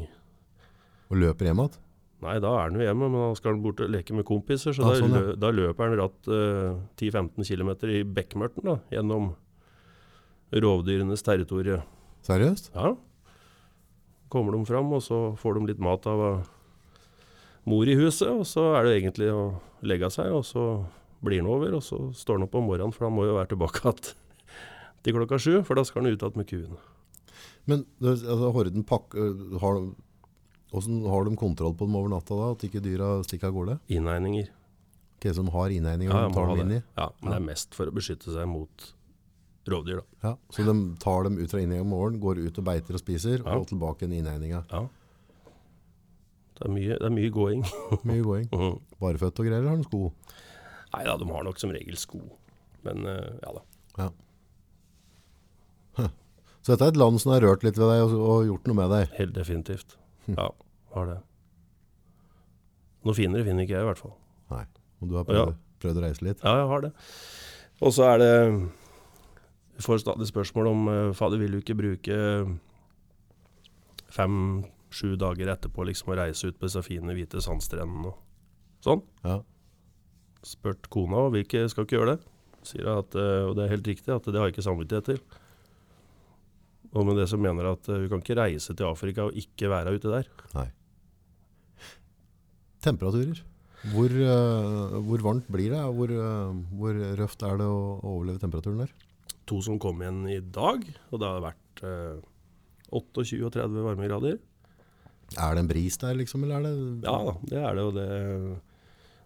Og 1.07 1.15
løper 1.21 1.47
hjem 1.47 1.61
igjen? 1.63 1.77
Nei, 2.19 2.33
da 2.43 2.51
er 2.51 2.65
han 2.67 2.75
jo 2.75 2.83
hjemme, 2.83 3.07
men 3.07 3.21
da 3.23 3.29
skal 3.39 3.53
han 3.55 3.61
bort 3.63 3.79
og 3.79 3.93
leke 3.95 4.11
med 4.17 4.27
kompiser. 4.27 4.75
Så 4.75 4.83
Ja, 4.83 4.89
da, 4.91 4.99
sånn, 4.99 5.15
ja. 5.15 5.37
da 5.39 5.53
løper 5.55 5.87
han 5.87 5.95
ratt 6.01 6.27
eh, 6.27 6.75
10-15 6.99 7.47
km 7.47 7.71
i 7.87 8.03
bekmørten 8.03 8.67
da, 8.67 8.75
gjennom 8.91 9.29
rovdyrenes 10.51 11.23
territorium. 11.23 11.87
Seriøst? 12.27 12.71
Ja. 12.75 12.91
Kommer 14.29 14.51
de 14.57 14.65
fram, 14.67 14.91
og 14.93 15.01
så 15.07 15.21
får 15.39 15.61
de 15.61 15.71
litt 15.71 15.79
mat 15.79 16.03
av 16.11 16.43
mor 17.69 17.87
i 17.87 17.95
huset, 17.95 18.27
og 18.35 18.43
så 18.43 18.73
er 18.75 18.83
det 18.89 18.97
egentlig 18.99 19.31
å 19.31 19.53
legge 19.87 20.11
seg, 20.11 20.27
og 20.35 20.43
så 20.43 20.67
blir 21.23 21.41
han 21.41 21.49
over, 21.51 21.73
og 21.79 21.84
så 21.84 21.99
står 22.15 22.38
han 22.39 22.47
opp 22.47 22.55
om 22.55 22.67
morgenen, 22.69 22.93
for 22.95 23.08
han 23.10 23.15
må 23.15 23.25
jo 23.27 23.36
være 23.39 23.51
tilbake 23.55 23.82
igjen 23.84 24.13
til 25.03 25.15
klokka 25.15 25.39
sju, 25.39 25.55
for 25.67 25.75
da 25.79 25.84
skal 25.88 26.03
han 26.05 26.13
ut 26.13 26.21
igjen 26.23 26.38
med 26.39 26.47
kuen. 26.49 26.77
Men 27.69 27.84
altså, 28.01 28.51
horden 28.55 28.84
pakker 28.88 29.60
har, 29.62 29.82
Hvordan 30.69 30.99
har 31.10 31.25
de 31.25 31.36
kontroll 31.39 31.73
på 31.73 31.86
dem 31.88 31.95
over 31.97 32.10
natta 32.13 32.36
da? 32.38 32.51
At 32.53 32.62
ikke 32.67 32.82
dyra 32.86 33.05
stikker 33.25 33.49
av 33.49 33.55
gårde? 33.55 33.75
Innegninger. 33.89 34.51
Okay, 35.17 35.34
som 35.34 35.47
har 35.49 35.73
innegninger? 35.73 36.13
Ja, 36.13 36.27
de 36.29 36.36
tar 36.38 36.47
dem 36.51 36.60
inn 36.63 36.75
i? 36.77 36.82
Ja, 36.95 37.08
men 37.21 37.32
det 37.34 37.38
er 37.39 37.45
mest 37.47 37.73
for 37.75 37.89
å 37.89 37.93
beskytte 37.95 38.32
seg 38.36 38.45
mot 38.47 38.86
rovdyr, 39.69 39.99
da. 40.03 40.05
Ja. 40.29 40.34
Så 40.53 40.63
de 40.67 40.75
tar 41.01 41.25
dem 41.25 41.39
ut 41.41 41.49
fra 41.51 41.60
innegninga 41.63 41.88
om 41.88 41.91
morgenen, 41.95 42.21
går 42.23 42.39
ut 42.45 42.62
og 42.62 42.67
beiter 42.69 42.95
og 42.97 43.01
spiser, 43.01 43.41
Ja. 43.41 43.58
og 43.58 43.65
tilbake 43.69 44.05
i 44.08 44.19
innegninga? 44.21 44.62
Ja. 44.71 44.84
Det 46.60 46.67
er 46.67 46.73
mye, 46.75 46.95
det 46.99 47.08
er 47.10 47.13
mye 47.17 47.32
gåing. 47.34 47.65
Mye 48.05 48.23
gåing. 48.25 48.47
Mhm. 48.55 48.79
Bareføtt 49.01 49.39
og 49.41 49.45
greier, 49.49 49.60
eller 49.62 49.73
har 49.73 49.82
de 49.82 49.88
sko? 49.89 50.12
Nei 50.93 51.04
da, 51.06 51.17
de 51.21 51.28
har 51.30 51.43
nok 51.45 51.60
som 51.62 51.71
regel 51.73 51.97
sko. 52.02 52.19
Men 52.86 53.06
eh, 53.06 53.30
ja 53.43 53.52
da. 53.58 53.62
Ja. 53.99 54.10
Så 56.60 56.73
dette 56.75 56.89
er 56.89 56.91
et 56.91 56.97
land 56.99 57.17
som 57.23 57.32
har 57.32 57.41
rørt 57.45 57.63
litt 57.63 57.78
ved 57.80 57.88
deg 57.88 58.02
og, 58.04 58.13
og 58.19 58.41
gjort 58.49 58.65
noe 58.67 58.75
med 58.82 58.89
deg. 58.91 59.12
Helt 59.15 59.32
definitivt. 59.38 59.93
Ja, 60.28 60.49
har 60.93 61.06
det. 61.08 61.17
Noe 63.08 63.15
finere 63.15 63.45
finner 63.47 63.63
ikke 63.63 63.78
jeg, 63.78 63.86
i 63.86 63.88
hvert 63.88 64.02
fall. 64.02 64.12
Nei. 64.52 64.65
Og 64.99 65.08
du 65.08 65.15
har 65.15 65.23
Ja. 65.32 65.45
prøvd, 65.45 65.56
prøvd 65.80 66.02
å 66.02 66.04
reise 66.04 66.25
litt. 66.28 66.43
Ja, 66.43 66.58
jeg 66.60 66.67
har 66.73 66.84
det. 66.84 66.91
Og 67.80 67.93
så 67.95 68.04
er 68.12 68.17
det 68.19 68.34
Vi 69.80 69.86
får 69.86 70.02
stadig 70.04 70.28
spørsmål 70.28 70.67
om 70.73 70.88
eh, 70.91 71.13
Fader, 71.15 71.39
vil 71.39 71.56
du 71.56 71.62
ikke 71.62 71.78
bruke 71.80 72.17
fem-sju 74.12 75.13
dager 75.21 75.52
etterpå 75.54 75.86
liksom 75.88 76.12
å 76.13 76.17
reise 76.19 76.49
ut 76.49 76.58
på 76.60 76.67
disse 76.67 76.82
fine, 76.86 77.13
hvite 77.15 77.39
sandstrendene 77.45 78.12
og 78.12 78.19
sånn? 78.84 79.04
Ja. 79.23 79.38
Spurt 80.45 80.88
kona 80.93 81.25
og 81.28 81.38
ikke 81.39 81.65
skal 81.71 81.86
ikke 81.86 81.97
gjøre 81.97 82.15
det. 82.15 82.34
Sier 82.67 82.86
jeg 82.86 83.04
at, 83.06 83.15
eh, 83.19 83.43
og 83.47 83.56
det 83.58 83.65
er 83.65 83.73
helt 83.73 83.89
riktig, 83.91 84.12
at 84.13 84.25
det 84.28 84.36
har 84.39 84.47
jeg 84.47 84.56
ikke 84.56 84.67
samvittighet 84.67 85.12
til. 85.12 85.21
Og 86.95 87.06
med 87.06 87.19
det 87.21 87.28
som 87.32 87.41
mener 87.43 87.71
at 87.73 87.89
eh, 87.91 88.02
vi 88.04 88.10
kan 88.12 88.23
ikke 88.23 88.39
reise 88.39 88.75
til 88.75 88.89
Afrika 88.89 89.28
og 89.28 89.38
ikke 89.38 89.71
være 89.71 89.95
ute 89.95 90.12
der. 90.12 90.32
Nei. 90.56 90.67
Temperaturer. 92.84 93.43
Hvor, 93.93 94.12
eh, 94.12 94.97
hvor 95.08 95.23
varmt 95.23 95.47
blir 95.52 95.75
det? 95.75 95.84
Hvor, 95.95 96.15
hvor 96.75 97.04
røft 97.19 97.45
er 97.47 97.62
det 97.62 97.67
å 97.69 97.84
overleve 97.99 98.41
temperaturen 98.43 98.84
der? 98.84 98.95
To 99.49 99.62
som 99.65 99.80
kom 99.82 100.02
igjen 100.04 100.25
i 100.30 100.39
dag, 100.43 100.84
og 101.10 101.21
det 101.21 101.30
har 101.30 101.45
vært 101.47 101.84
eh, 101.88 102.19
28 102.93 103.45
og 103.45 103.54
30 103.56 103.86
varmegrader. 103.86 104.39
Er 105.38 105.54
det 105.56 105.63
en 105.63 105.69
bris 105.69 105.97
der, 106.02 106.17
liksom? 106.17 106.43
Eller 106.45 106.58
er 106.58 106.65
det 106.65 107.06
Ja 107.06 107.15
da, 107.28 107.36
det 107.52 107.62
er 107.62 107.78
det. 107.78 107.86
Og 107.86 107.93
det, 107.97 108.08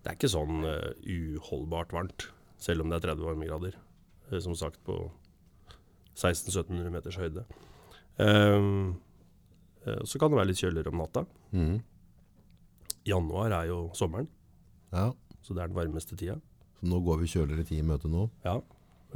det 0.04 0.12
er 0.12 0.18
ikke 0.18 0.32
sånn 0.34 0.66
eh, 0.68 0.92
uholdbart 1.08 1.94
varmt, 1.96 2.28
selv 2.60 2.84
om 2.84 2.92
det 2.92 3.00
er 3.00 3.08
30 3.14 3.28
varmegrader. 3.30 3.78
Eh, 4.30 4.42
som 4.44 4.56
sagt 4.60 4.82
på 4.84 4.98
1600-1700 6.20 6.92
meters 6.94 7.18
høyde. 7.22 7.46
Um, 8.20 9.00
så 10.06 10.20
kan 10.22 10.30
det 10.30 10.38
være 10.38 10.52
litt 10.52 10.62
kjøligere 10.62 10.92
om 10.94 11.00
natta. 11.02 11.24
Mm. 11.52 11.80
Januar 13.10 13.52
er 13.58 13.72
jo 13.72 13.80
sommeren, 13.98 14.30
Ja. 14.94 15.12
så 15.42 15.56
det 15.56 15.64
er 15.64 15.72
den 15.72 15.76
varmeste 15.76 16.16
tida. 16.16 16.38
Så 16.80 16.88
nå 16.88 17.02
går 17.04 17.20
vi 17.20 17.32
kjøligere 17.34 17.66
tid 17.68 17.80
i 17.82 17.88
møte 17.88 18.08
nå. 18.08 18.30
Ja, 18.46 18.62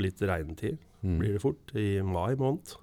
litt 0.02 0.20
regntid 0.20 0.78
mm. 1.04 1.18
blir 1.20 1.38
det 1.38 1.44
fort 1.44 1.72
i 1.76 2.02
mai 2.02 2.36
måned. 2.36 2.76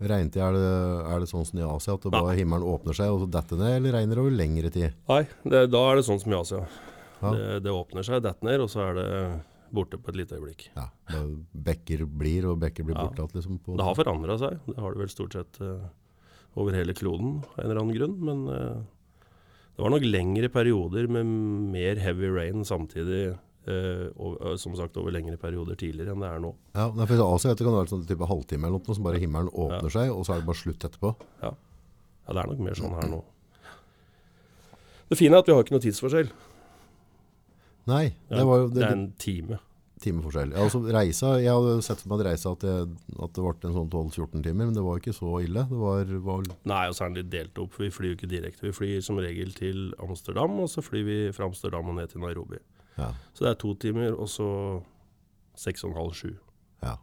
Regntid, 0.00 0.40
er 0.40 0.56
det, 0.56 0.68
er 1.12 1.20
det 1.20 1.28
sånn 1.28 1.44
som 1.44 1.58
i 1.60 1.64
Asia, 1.64 1.94
at 1.94 2.06
bare 2.12 2.36
himmelen 2.38 2.64
åpner 2.64 2.96
seg 2.96 3.12
og 3.12 3.24
så 3.24 3.26
detter 3.36 3.60
ned, 3.60 3.74
eller 3.78 3.98
regner 3.98 4.16
det 4.16 4.22
over 4.22 4.36
lengre 4.36 4.70
tid? 4.72 4.96
Nei, 5.10 5.26
det, 5.44 5.66
da 5.72 5.82
er 5.90 6.00
det 6.00 6.06
sånn 6.06 6.20
som 6.22 6.32
i 6.32 6.38
Asia. 6.38 6.62
Ja. 7.20 7.32
Det, 7.36 7.62
det 7.66 7.72
åpner 7.74 8.06
seg, 8.06 8.22
detter 8.24 8.48
ned, 8.48 8.62
og 8.64 8.70
så 8.72 8.84
er 8.88 8.98
det 8.98 9.08
borte 9.74 9.98
på 10.00 10.10
et 10.10 10.18
lite 10.22 10.36
øyeblikk. 10.38 10.68
Ja, 10.74 10.88
bekker 11.66 12.04
blir, 12.08 12.48
og 12.50 12.60
bekker 12.62 12.86
blir 12.86 12.96
Ja. 12.96 13.06
borte 13.06 13.22
igjen, 13.22 13.34
liksom. 13.34 13.76
Det 13.76 13.86
har 13.86 13.94
forandra 13.94 14.38
seg. 14.38 14.58
Det 14.66 14.78
har 14.78 14.92
det 14.94 14.98
vel 15.02 15.12
stort 15.12 15.32
sett 15.36 15.60
uh, 15.60 15.86
over 16.56 16.72
hele 16.74 16.94
kloden 16.94 17.44
av 17.44 17.58
en 17.58 17.70
eller 17.70 17.80
annen 17.82 17.96
grunn. 17.96 18.16
Men 18.24 18.48
uh, 18.48 18.82
det 19.76 19.84
var 19.84 19.90
nok 19.94 20.04
lengre 20.08 20.48
perioder 20.48 21.08
med 21.08 21.26
mer 21.26 21.96
heavy 21.96 22.28
rain 22.28 22.64
samtidig. 22.64 23.38
Uh, 23.68 24.08
eh, 24.08 24.56
som 24.56 24.72
sagt 24.74 24.96
over 24.96 25.12
lengre 25.12 25.36
perioder 25.36 25.76
tidligere 25.76 26.14
enn 26.14 26.22
det 26.24 26.28
er 26.32 26.40
nå. 26.40 26.54
Ja, 26.74 26.88
for 26.90 27.20
altså, 27.20 27.54
Det 27.54 27.66
kan 27.66 27.76
være 27.76 27.92
sånn 27.92 28.06
type 28.08 28.26
halvtime 28.26 28.66
eller 28.66 28.80
noe, 28.80 28.94
som 28.96 29.04
bare 29.04 29.20
himmelen 29.20 29.52
åpner 29.52 29.90
Ja. 29.90 30.00
seg, 30.00 30.10
og 30.10 30.24
så 30.24 30.32
er 30.32 30.40
det 30.40 30.46
bare 30.48 30.56
slutt 30.56 30.86
etterpå. 30.88 31.14
Ja, 31.42 31.52
det 32.32 32.38
er 32.40 32.48
nok 32.48 32.58
mer 32.58 32.74
sånn 32.74 32.96
her 32.96 33.08
nå. 33.08 33.22
Det 35.10 35.18
fine 35.18 35.34
er 35.34 35.38
at 35.42 35.46
vi 35.46 35.52
har 35.52 35.62
ikke 35.62 35.76
noe 35.76 35.84
tidsforskjell. 35.84 36.30
Nei, 37.90 38.06
det 38.30 38.46
var 38.46 38.62
jo 38.64 38.70
det 38.70 38.78
det, 38.80 38.86
er 38.86 38.96
en 38.96 39.08
time. 39.20 39.58
timeforskjell. 40.00 40.54
Ja, 40.56 40.62
altså, 40.64 40.80
reisa, 40.96 41.34
jeg 41.42 41.52
hadde 41.52 41.74
sett 41.84 42.00
for 42.00 42.12
meg 42.14 42.22
reisa 42.24 42.52
at 42.54 42.62
det, 42.64 42.74
at 43.20 43.34
det 43.36 43.42
ble 43.44 43.68
en 43.68 43.74
sånn 43.76 43.90
12-14 43.92 44.44
timer, 44.46 44.68
men 44.70 44.76
det 44.76 44.84
var 44.86 45.00
ikke 45.02 45.12
så 45.16 45.34
ille. 45.44 45.66
Det 45.68 45.80
var, 45.82 46.12
var 46.24 46.46
Nei, 46.70 46.82
og 46.88 46.96
så 46.96 47.04
er 47.04 47.10
den 47.12 47.20
litt 47.20 47.32
delt 47.34 47.60
opp. 47.60 47.76
Vi 47.80 47.90
flyr 47.92 48.14
jo 48.14 48.18
ikke 48.18 48.30
direkte. 48.30 48.64
Vi 48.68 48.72
flyr 48.76 49.02
som 49.04 49.20
regel 49.20 49.52
til 49.56 49.90
Amsterdam, 50.00 50.56
og 50.64 50.70
så 50.72 50.84
flyr 50.86 51.04
vi 51.08 51.18
fra 51.36 51.50
Amsterdam 51.50 51.92
og 51.92 51.98
ned 52.00 52.14
til 52.14 52.24
Nairobi. 52.24 52.62
ja, 52.96 53.10
Så 53.34 53.44
det 53.44 53.50
er 53.52 53.60
to 53.60 53.74
timer, 53.74 54.16
og 54.16 54.28
så 54.32 54.48
seks 55.60 55.84
og 55.84 55.92
en 55.92 56.00
halv, 56.00 56.14
sju. 56.16 56.32
ja. 56.82 56.96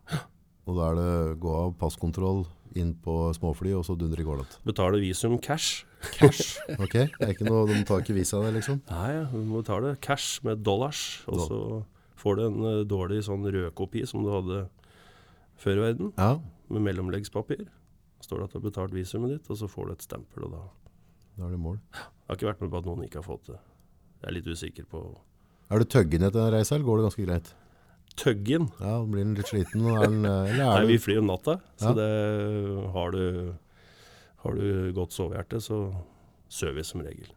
Og 0.67 0.75
da 0.75 0.89
er 0.91 0.97
det 0.97 1.39
gå 1.39 1.51
av 1.55 1.69
passkontroll 1.79 2.41
inn 2.75 2.89
på 2.99 3.13
småfly, 3.37 3.71
og 3.77 3.85
så 3.87 3.93
dundre 3.95 4.19
i 4.19 4.25
gårdet. 4.27 4.57
Betaler 4.67 4.99
visum 4.99 5.37
cash. 5.39 5.85
Cash. 6.17 6.57
Ok, 6.83 6.93
det 6.93 7.25
er 7.25 7.33
ikke 7.33 7.47
noe, 7.49 7.65
de 7.69 7.81
tar 7.87 8.03
ikke 8.03 8.15
visa 8.17 8.39
der, 8.43 8.53
liksom. 8.57 8.81
Nei, 8.89 9.11
du 9.31 9.37
må 9.49 9.61
betale 9.63 9.95
cash 10.03 10.41
med 10.45 10.61
dollars, 10.65 11.23
og 11.27 11.41
så 11.47 11.59
får 12.21 12.37
du 12.37 12.43
en 12.47 12.59
uh, 12.65 12.81
dårlig 12.89 13.23
sånn 13.27 13.45
rødkopi 13.45 14.05
som 14.09 14.23
du 14.25 14.31
hadde 14.33 14.63
før 15.57 15.79
i 15.79 15.85
verden, 15.87 16.11
Ja, 16.17 16.35
med 16.69 16.83
mellomleggspapir. 16.85 17.65
Står 18.21 18.41
det 18.41 18.47
at 18.49 18.53
du 18.53 18.59
har 18.59 18.65
betalt 18.69 18.93
visumet 18.93 19.31
ditt, 19.35 19.49
og 19.49 19.57
så 19.59 19.69
får 19.69 19.87
du 19.89 19.93
et 19.97 20.05
stempel, 20.05 20.45
og 20.49 20.53
da 20.57 20.65
da 21.37 21.45
er 21.45 21.53
det 21.53 21.59
mål. 21.61 21.75
Jeg 21.93 22.31
har 22.31 22.37
ikke 22.39 22.47
vært 22.49 22.61
med 22.63 22.71
på 22.73 22.79
at 22.81 22.87
noen 22.89 23.03
ikke 23.05 23.19
har 23.19 23.25
fått 23.27 23.49
det. 23.51 23.57
Jeg 24.23 24.29
er 24.31 24.33
litt 24.39 24.47
usikker 24.49 24.85
på 24.89 25.01
Er 25.69 25.83
du 25.83 25.85
tøggen 25.85 26.23
etter 26.25 26.39
den 26.47 26.53
reise, 26.55 26.73
eller 26.73 26.87
går 26.87 26.97
det 26.97 27.05
ganske 27.05 27.25
greit? 27.27 27.51
Tøggen. 28.17 28.65
Ja, 28.81 28.95
blir 29.05 29.21
den 29.21 29.35
litt 29.37 29.51
sliten? 29.51 29.83
Den, 29.85 30.25
eh, 30.25 30.55
Nei, 30.57 30.85
vi 30.89 30.97
flyr 30.97 31.19
om 31.21 31.27
natta, 31.29 31.59
så 31.77 31.91
Ja. 31.91 31.93
det 31.93 32.91
har 32.95 33.11
du 33.13 33.53
Har 34.47 34.55
du 34.55 34.93
godt 34.95 35.11
sovehjerte, 35.11 35.59
så 35.59 35.81
sover 36.47 36.79
vi 36.79 36.87
som 36.87 37.03
regel. 37.03 37.31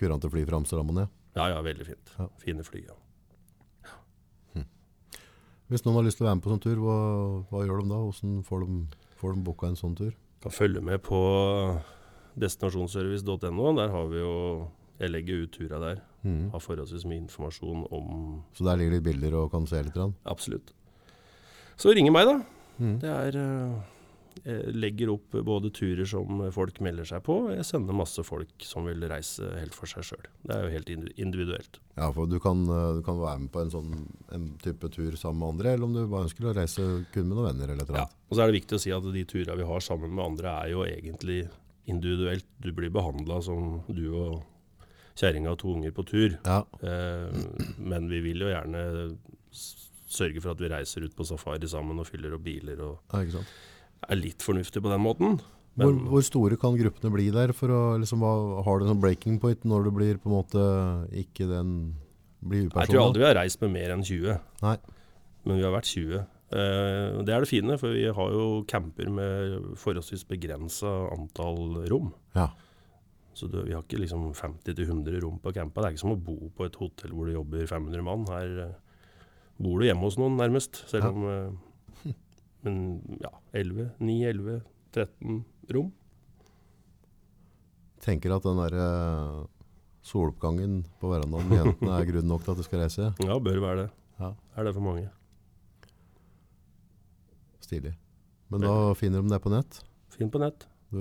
kurant 0.00 0.24
å 0.24 0.30
fly 0.32 0.44
fra 0.48 0.60
Amsterdam 0.60 0.92
og 0.92 1.02
ned? 1.02 1.18
Ja, 1.36 1.50
ja, 1.52 1.60
veldig 1.64 1.84
fint. 1.84 2.14
Ja. 2.16 2.30
Fine 2.40 2.64
fly, 2.64 2.86
ja. 2.88 2.96
Hvis 5.66 5.82
noen 5.82 5.98
har 5.98 6.04
lyst 6.06 6.20
til 6.20 6.26
å 6.26 6.28
være 6.28 6.38
med 6.38 6.44
på 6.44 6.50
sånn 6.52 6.62
tur, 6.62 6.78
hva, 6.78 6.96
hva 7.50 7.64
gjør 7.66 7.80
de 7.82 7.90
da? 7.90 7.98
Hvordan 8.06 8.34
får 8.46 8.60
de, 8.62 8.76
får 9.18 9.32
de 9.34 9.40
booka 9.48 9.66
en 9.66 9.78
sånn 9.78 9.96
tur? 9.98 10.12
Kan 10.44 10.54
følge 10.54 10.82
med 10.84 11.00
på 11.02 11.18
destinasjonsservice.no. 12.38 13.72
Der 13.80 13.90
har 13.94 14.12
vi 14.12 14.22
jo 14.22 14.34
Jeg 14.96 15.10
legger 15.10 15.42
ut 15.42 15.50
tura 15.52 15.80
der. 15.82 15.98
Mm. 16.22 16.52
Har 16.54 16.62
forholdsvis 16.62 17.02
mye 17.04 17.18
informasjon 17.24 17.82
om 17.92 18.06
Så 18.56 18.64
der 18.64 18.78
ligger 18.78 18.94
litt 18.94 19.04
bilder 19.04 19.34
og 19.42 19.50
kan 19.52 19.66
se 19.68 19.82
litt? 19.84 19.98
Absolutt. 20.24 20.70
Så 21.76 21.92
ring 21.92 22.08
meg, 22.14 22.30
da. 22.30 22.38
Mm. 22.78 22.94
Det 23.02 23.10
er 23.10 23.36
eh, 23.42 23.74
Jeg 24.44 24.74
legger 24.76 25.10
opp 25.14 25.36
både 25.46 25.70
turer 25.74 26.06
som 26.08 26.42
folk 26.54 26.80
melder 26.84 27.08
seg 27.08 27.22
på, 27.26 27.36
og 27.46 27.54
jeg 27.56 27.66
sender 27.68 27.96
masse 27.96 28.22
folk 28.26 28.66
som 28.66 28.86
vil 28.88 29.02
reise 29.08 29.48
helt 29.56 29.74
for 29.76 29.90
seg 29.90 30.04
sjøl. 30.10 30.26
Det 30.44 30.54
er 30.54 30.66
jo 30.66 30.72
helt 30.74 30.90
individuelt. 31.16 31.80
Ja, 31.96 32.10
for 32.12 32.28
du 32.30 32.36
kan, 32.42 32.64
eh, 32.68 32.88
du 32.98 33.02
kan 33.06 33.20
være 33.22 33.44
med 33.44 33.52
på 33.54 33.62
en 33.64 33.72
sånn 33.72 33.94
en 34.36 34.48
type 34.62 34.90
tur 34.92 35.16
sammen 35.16 35.40
med 35.40 35.54
andre, 35.54 35.72
eller 35.74 35.88
om 35.88 35.94
du 35.96 36.02
bare 36.06 36.28
ønsker 36.28 36.50
å 36.50 36.56
reise 36.56 36.88
kun 37.14 37.28
med 37.28 37.36
noen 37.38 37.48
venner 37.50 37.72
eller 37.72 37.86
et 37.86 37.88
eller 37.88 38.02
annet. 38.04 38.18
Ja. 38.18 38.26
Og 38.28 38.36
så 38.36 38.42
er 38.42 38.50
det 38.52 38.60
viktig 38.60 38.76
å 38.76 38.82
si 38.82 38.92
at 38.92 39.08
de 39.16 39.24
turene 39.24 39.56
vi 39.56 39.70
har 39.70 39.80
sammen 39.80 40.12
med 40.12 40.24
andre, 40.24 40.58
er 40.66 40.74
jo 40.74 40.84
egentlig 40.84 41.40
individuelt. 41.86 42.46
Du 42.60 42.72
blir 42.74 42.90
behandla 42.90 43.40
som 43.42 43.80
du 43.88 44.04
og 44.10 44.42
kjerringa 45.16 45.54
og 45.54 45.60
to 45.62 45.72
unger 45.72 45.94
på 45.96 46.04
tur. 46.06 46.38
Ja, 46.44 46.62
Eh, 46.82 47.30
men 47.78 48.08
vi 48.10 48.20
vil 48.20 48.42
jo 48.44 48.50
gjerne 48.52 49.16
sørge 50.06 50.42
for 50.42 50.52
at 50.52 50.60
vi 50.60 50.68
reiser 50.70 51.06
ut 51.06 51.16
på 51.16 51.24
safari 51.26 51.68
sammen 51.68 51.98
og 51.98 52.06
fyller 52.06 52.36
opp 52.36 52.44
biler 52.44 52.82
og 52.84 52.98
ja 53.12 53.22
ikke 53.24 53.38
sant. 53.38 53.54
Er 54.08 54.18
litt 54.20 54.44
fornuftig 54.44 54.82
på 54.84 54.90
den 54.92 55.02
måten. 55.04 55.38
Hvor, 55.76 55.92
Men 55.92 56.06
hvor 56.08 56.22
store 56.24 56.56
kan 56.60 56.76
gruppene 56.78 57.12
bli 57.12 57.26
der? 57.34 57.52
For 57.56 57.68
å, 57.72 57.80
liksom, 58.00 58.22
har 58.64 58.80
du 58.80 58.86
en 58.88 59.00
breaking 59.02 59.40
point 59.42 59.64
når 59.68 59.84
du 59.88 59.90
blir 59.96 60.20
på 60.22 60.30
en 60.30 60.36
måte 60.38 60.62
ikke 61.24 61.48
den 61.50 61.72
blir 62.46 62.68
jeg 62.68 62.88
tror 62.92 63.02
aldri 63.08 63.24
vi 63.24 63.26
har 63.28 63.36
reist 63.40 63.60
med 63.64 63.72
mer 63.74 63.92
enn 63.96 64.04
20. 64.06 64.38
Nei. 64.62 64.76
Men 65.46 65.58
vi 65.58 65.64
har 65.66 65.74
vært 65.74 65.88
20. 65.90 66.20
Eh, 66.56 67.16
det 67.26 67.34
er 67.34 67.42
det 67.42 67.50
fine, 67.50 67.76
for 67.80 67.92
vi 67.96 68.04
har 68.06 68.30
jo 68.36 68.46
camper 68.70 69.08
med 69.10 69.74
forholdsvis 69.80 70.24
begrensa 70.30 70.92
antall 71.16 71.82
rom. 71.90 72.12
Ja. 72.38 72.48
Så 73.36 73.50
det, 73.52 73.66
vi 73.66 73.74
har 73.76 73.82
ikke 73.84 74.00
liksom 74.00 74.30
50-100 74.32 75.20
rom 75.24 75.40
på 75.42 75.52
campa. 75.52 75.82
Det 75.82 75.88
er 75.90 75.96
ikke 75.96 76.04
som 76.06 76.14
å 76.14 76.20
bo 76.28 76.38
på 76.56 76.68
et 76.68 76.78
hotell 76.80 77.12
hvor 77.12 77.28
det 77.28 77.34
jobber 77.36 77.66
500 77.68 78.06
mann. 78.06 78.24
Her 78.30 78.60
eh, 78.68 78.76
bor 79.60 79.80
du 79.82 79.88
hjemme 79.90 80.06
hos 80.08 80.16
noen, 80.20 80.38
nærmest. 80.40 80.84
Selv 80.88 81.04
Ja. 81.04 81.10
om 81.12 81.26
eh, 81.28 81.50
Men 82.66 83.18
ja, 83.22 83.30
11, 83.54 83.90
9, 84.02 84.16
11, 84.32 84.60
13 84.96 85.44
rom. 85.74 85.92
Tenker 88.02 88.34
at 88.36 88.44
den 88.46 88.58
der 88.58 88.74
eh, 88.78 89.44
soloppgangen 90.06 90.80
på 91.00 91.10
verandaen 91.10 91.46
med 91.50 91.60
jentene 91.62 91.94
er 92.00 92.08
grunn 92.10 92.28
nok 92.30 92.42
til 92.44 92.52
at 92.54 92.60
du 92.60 92.66
skal 92.66 92.82
reise. 92.84 93.12
Ja, 93.22 93.38
bør 93.42 93.60
være 93.62 93.78
det. 93.84 93.90
Ja. 94.20 94.32
Er 94.56 94.66
det 94.68 94.74
for 94.76 94.84
mange. 94.86 95.06
Stilig. 97.62 97.94
Men 98.50 98.62
da 98.62 98.74
finner 98.98 99.22
de 99.24 99.30
det 99.32 99.40
på 99.42 99.50
nett. 99.50 99.80
Finn 100.14 100.30
på 100.30 100.38
nett. 100.42 100.66
Du, 100.94 101.00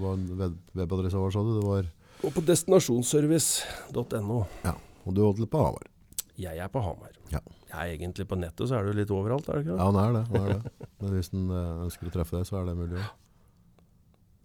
hva 0.00 0.14
en 0.16 0.24
web 0.38 0.54
webadresse 0.76 1.20
var, 1.20 1.30
sa 1.34 1.42
du? 1.44 1.52
Det 1.58 1.66
var, 1.66 1.84
Og 2.24 2.32
på 2.32 2.40
destinasjonsservice.no. 2.48 4.38
Ja, 4.64 4.72
og 5.04 5.10
du 5.16 5.20
holdt 5.26 5.42
litt 5.44 5.52
på 5.52 5.60
Hamar. 5.60 5.86
Jeg 6.40 6.56
er 6.60 6.68
på 6.72 6.80
Hamar. 6.84 7.12
Ja. 7.32 7.40
Er 7.74 7.92
egentlig 7.96 8.28
på 8.30 8.38
nettet, 8.38 8.68
så 8.70 8.78
er 8.78 8.86
du 8.86 8.94
litt 8.94 9.10
overalt, 9.10 9.48
er 9.50 9.58
det 9.58 9.66
ikke 9.66 9.74
det? 9.74 9.78
Ja, 9.80 9.86
han 9.90 10.00
er 10.00 10.12
det. 10.14 10.24
Han 10.30 10.44
er 10.44 10.52
det. 10.52 10.88
Men 11.02 11.14
hvis 11.16 11.30
han 11.32 11.46
eh, 11.50 11.70
ønsker 11.86 12.10
å 12.10 12.12
treffe 12.14 12.36
deg, 12.36 12.46
så 12.46 12.60
er 12.60 12.68
det 12.68 12.76
mulig. 12.78 13.00
Ja. 13.00 13.08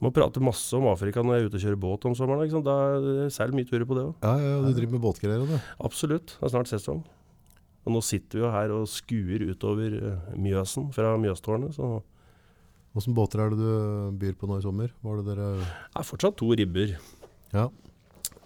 Må 0.01 0.09
prate 0.15 0.41
masse 0.41 0.73
om 0.73 0.87
Afrika 0.89 1.21
når 1.21 1.35
jeg 1.35 1.43
er 1.43 1.49
ute 1.51 1.59
og 1.59 1.65
kjører 1.67 1.81
båt 1.83 2.05
om 2.09 2.15
sommeren. 2.17 2.49
Sant? 2.49 2.65
Da 2.65 2.77
er 2.97 3.33
særlig 3.33 3.59
mye 3.59 3.69
turer 3.69 3.85
på 3.85 3.97
det 3.97 4.05
òg. 4.07 4.15
Ja, 4.25 4.33
ja, 4.41 4.55
du 4.65 4.71
driver 4.73 4.95
med 4.97 5.03
båtgreier, 5.03 5.43
du. 5.45 5.73
Absolutt. 5.85 6.33
Det 6.39 6.47
er 6.47 6.53
snart 6.55 6.71
sesong. 6.71 7.03
Og 7.85 7.93
nå 7.93 8.01
sitter 8.05 8.39
vi 8.39 8.43
jo 8.43 8.49
her 8.53 8.73
og 8.73 8.89
skuer 8.89 9.45
utover 9.51 9.93
eh, 9.99 10.33
Mjøsen 10.41 10.89
fra 10.95 11.13
Mjøstårnet. 11.21 11.77
Så 11.77 11.99
Åssen 12.97 13.15
båter 13.15 13.39
er 13.39 13.53
det 13.53 13.61
du 13.61 14.17
byr 14.19 14.33
på 14.35 14.49
nå 14.49 14.57
i 14.59 14.65
sommer? 14.65 14.91
Var 15.05 15.21
det 15.21 15.29
dere 15.29 15.45
det 15.61 16.01
er 16.01 16.03
fortsatt 16.03 16.35
to 16.41 16.49
ribber. 16.59 16.97
Ja. 17.53 17.69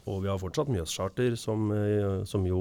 Og 0.05 0.19
vi 0.21 0.29
har 0.29 0.37
fortsatt 0.37 0.69
Mjøscharter, 0.69 1.33
som, 1.39 1.71
eh, 1.73 2.21
som 2.29 2.45
jo 2.45 2.59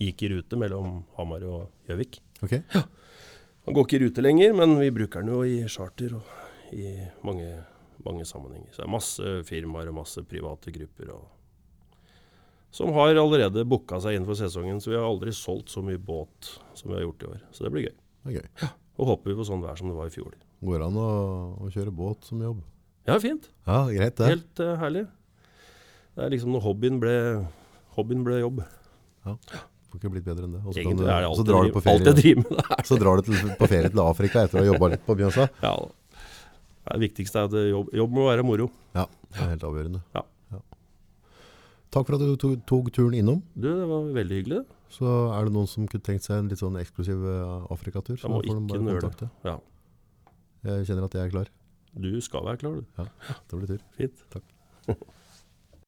gikk 0.00 0.26
i 0.26 0.32
rute 0.34 0.58
mellom 0.60 1.00
Hamar 1.16 1.44
og 1.48 1.88
Gjøvik. 1.88 2.20
Ok. 2.44 2.58
Han 3.66 3.74
går 3.74 3.86
ikke 3.86 3.98
i 3.98 4.02
rute 4.04 4.22
lenger, 4.22 4.52
men 4.54 4.76
vi 4.78 4.92
bruker 4.94 5.24
den 5.24 5.32
jo 5.34 5.40
i 5.46 5.56
charter 5.72 6.12
og 6.18 6.74
i 6.76 6.92
mange, 7.26 7.48
mange 8.06 8.26
sammenhenger. 8.28 8.70
Så 8.72 8.82
det 8.82 8.86
er 8.86 8.94
masse 8.94 9.32
firmaer 9.48 9.90
og 9.90 9.98
masse 10.02 10.22
private 10.28 10.74
grupper 10.74 11.10
og, 11.16 11.24
som 12.76 12.92
har 12.94 13.16
allerede 13.16 13.64
booka 13.66 13.98
seg 14.04 14.18
inn 14.18 14.26
for 14.28 14.38
sesongen. 14.38 14.82
Så 14.82 14.92
vi 14.92 14.98
har 14.98 15.06
aldri 15.06 15.34
solgt 15.34 15.72
så 15.72 15.82
mye 15.82 15.98
båt 15.98 16.52
som 16.76 16.92
vi 16.92 16.98
har 16.98 17.06
gjort 17.06 17.24
i 17.24 17.30
år. 17.32 17.44
Så 17.56 17.66
det 17.66 17.72
blir 17.74 17.88
gøy. 17.88 17.94
Er 18.26 18.38
gøy. 18.38 18.48
Og 18.96 19.12
håper 19.12 19.32
vi 19.32 19.38
på 19.38 19.46
sånn 19.48 19.64
vær 19.64 19.78
som 19.80 19.90
det 19.90 19.96
var 19.96 20.10
i 20.10 20.14
fjor. 20.14 20.34
Går 20.66 20.80
det 20.80 20.88
an 20.88 20.98
å, 21.00 21.10
å 21.62 21.70
kjøre 21.72 21.94
båt 21.94 22.28
som 22.28 22.42
jobb? 22.42 22.60
Ja, 23.06 23.18
fint. 23.22 23.50
Ja, 23.68 23.84
greit 23.86 24.18
det. 24.18 24.28
Helt 24.32 24.62
uh, 24.62 24.74
herlig. 24.80 25.06
Det 26.16 26.24
er 26.24 26.32
liksom 26.32 26.54
når 26.54 26.64
hobbyen 26.64 27.00
ble, 27.02 27.16
hobbyen 27.98 28.24
ble 28.26 28.40
jobb. 28.40 28.62
Får 29.96 30.02
ikke 30.02 30.12
blitt 30.12 30.26
bedre 30.26 30.44
enn 30.44 30.56
det. 30.58 30.60
Og 30.68 30.74
så 30.76 31.44
drar 31.48 31.64
du 31.64 31.72
på 31.72 31.80
ferie, 31.80 32.12
er. 32.12 32.82
så 32.84 32.98
drar 33.00 33.22
du 33.22 33.30
på 33.56 33.68
ferie 33.70 33.88
til 33.88 34.00
Afrika 34.02 34.42
etter 34.44 34.60
å 34.60 34.64
ha 34.64 34.68
jobba 34.68 34.90
litt 34.92 35.06
på 35.06 35.16
Bjørnsa. 35.16 35.48
Ja, 36.86 36.92
det 36.92 37.08
viktigste 37.08 37.40
er 37.40 37.48
at 37.48 37.54
jobb, 37.66 37.88
jobb 37.98 38.12
må 38.14 38.28
være 38.28 38.44
moro. 38.46 38.68
Ja, 38.94 39.08
det 39.32 39.40
er 39.42 39.48
helt 39.56 39.64
avgjørende. 39.66 40.02
Ja. 40.14 40.22
Takk 41.96 42.06
for 42.06 42.14
at 42.18 42.22
du 42.22 42.36
tok, 42.38 42.60
tok 42.68 42.92
turen 42.94 43.16
innom. 43.18 43.40
Du, 43.56 43.66
det 43.72 43.88
var 43.90 44.06
veldig 44.14 44.38
hyggelig. 44.38 44.60
Så 44.92 45.16
er 45.34 45.48
det 45.48 45.56
noen 45.56 45.66
som 45.72 45.88
kunne 45.90 46.06
tenkt 46.06 46.28
seg 46.28 46.44
en 46.44 46.52
litt 46.52 46.60
sånn 46.60 46.78
eksklusiv 46.78 47.24
eh, 47.32 47.72
Afrikatur, 47.74 48.20
så 48.20 48.30
må 48.30 48.38
får 48.44 48.60
de 48.60 48.68
bare 48.68 49.00
kontakte. 49.00 49.30
Ja. 49.48 49.56
Jeg 50.68 50.86
kjenner 50.92 51.08
at 51.08 51.18
jeg 51.18 51.24
er 51.26 51.34
klar. 51.34 51.50
Du 51.96 52.10
skal 52.22 52.46
være 52.46 52.60
klar, 52.62 52.78
du. 52.78 53.10
Det 53.50 53.58
blir 53.58 53.72
tur. 53.72 53.84
Fint. 53.98 54.26